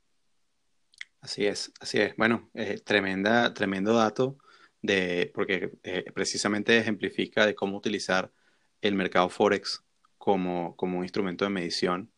[1.28, 2.15] Así es, así es.
[2.15, 4.38] Bueno, eh, tremenda, tremendo dato
[4.82, 8.32] de, porque eh, precisamente ejemplifica de cómo utilizar
[8.80, 9.84] el mercado Forex
[10.17, 12.09] como, como un instrumento de medición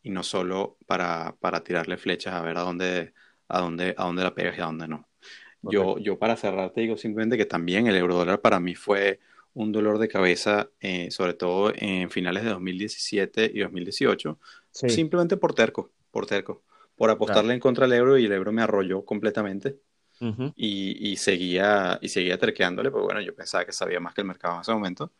[0.00, 3.14] y no solo para, para tirarle flechas a ver a dónde,
[3.48, 5.08] a dónde, a dónde la pegas y a dónde no.
[5.62, 9.18] Yo, yo para cerrar te digo simplemente que también el euro dólar para mí fue
[9.54, 14.38] un dolor de cabeza, eh, sobre todo en finales de 2017 y 2018,
[14.70, 16.62] simplemente por terco, por terco,
[16.96, 19.78] por apostarle en contra del euro y el euro me arrolló completamente.
[20.54, 24.26] y, y, seguía, y seguía terqueándole, pero bueno, yo pensaba que sabía más que el
[24.28, 25.12] mercado en ese momento.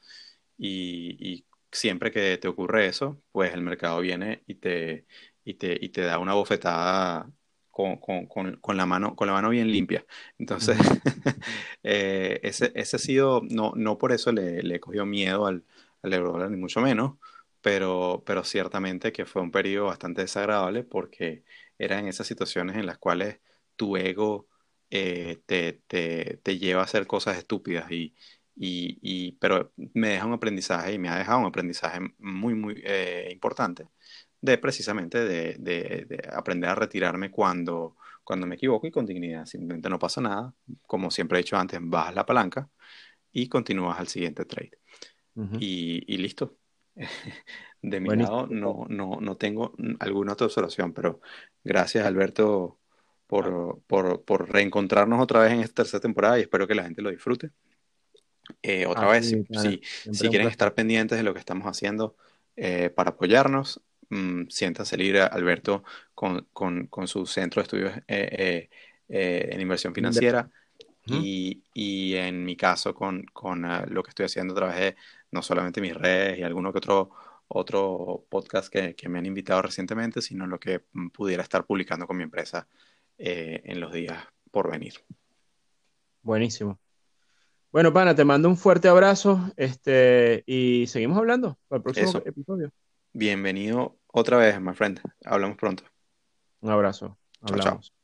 [0.59, 5.07] Y, y siempre que te ocurre eso, pues el mercado viene y te,
[5.45, 7.31] y te, y te da una bofetada
[7.71, 10.07] con, con, con, la mano, con la mano bien limpia.
[10.39, 10.79] Entonces,
[11.83, 15.65] eh, ese, ese ha sido, no, no por eso le, le cogió miedo al,
[16.03, 17.15] al euro ni mucho menos,
[17.61, 21.45] pero, pero ciertamente que fue un periodo bastante desagradable porque
[21.79, 23.41] era en esas situaciones en las cuales
[23.77, 24.49] tu ego
[24.91, 28.15] eh, te, te, te, lleva a hacer cosas estúpidas y,
[28.55, 33.29] y, pero me deja un aprendizaje y me ha dejado un aprendizaje muy, muy eh,
[33.33, 33.89] importante
[34.43, 39.47] de precisamente de, aprender a retirarme cuando, cuando me equivoco y con dignidad.
[39.47, 40.55] Simplemente no pasa nada.
[40.87, 42.69] Como siempre he dicho antes, bajas la palanca
[43.33, 44.79] y continúas al siguiente trade.
[45.59, 46.59] y, listo.
[47.83, 51.21] De mi lado no, no, no tengo alguna otra observación, pero
[51.65, 52.79] gracias Alberto
[53.27, 57.03] por, por, por reencontrarnos otra vez en esta tercera temporada y espero que la gente
[57.03, 57.51] lo disfrute.
[58.63, 59.81] Eh, otra vez, si,
[60.13, 62.17] si, quieren estar pendientes de lo que estamos haciendo
[62.57, 63.81] eh, para apoyarnos,
[64.11, 65.83] mmm, siéntanse libre, Alberto,
[66.15, 68.69] con, con, con, su centro de estudios eh,
[69.09, 70.51] en inversión financiera.
[71.07, 74.95] y, y, en mi caso, con, con lo que estoy haciendo, trabajé
[75.31, 77.11] no solamente mis redes y alguno que otro,
[77.55, 82.07] otro podcast que, que me han invitado recientemente, sino lo que mm, pudiera estar publicando
[82.07, 82.67] con mi empresa
[83.19, 84.95] en los días por venir.
[86.23, 86.79] Buenísimo.
[87.73, 92.71] Bueno, pana, te mando un fuerte abrazo este, y seguimos hablando para el próximo episodio.
[93.15, 95.01] Bienvenido otra vez, my friend.
[95.25, 95.85] Hablamos pronto.
[96.61, 97.19] Un abrazo.
[97.41, 97.89] Hablamos.
[97.89, 98.02] chao.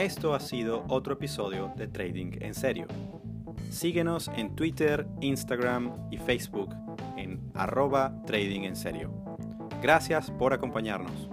[0.00, 2.86] Esto ha sido otro episodio de Trading en Serio.
[3.68, 6.74] Síguenos en Twitter, Instagram y Facebook
[7.18, 9.12] en arroba Trading en Serio.
[9.82, 11.28] Gracias por acompañarnos.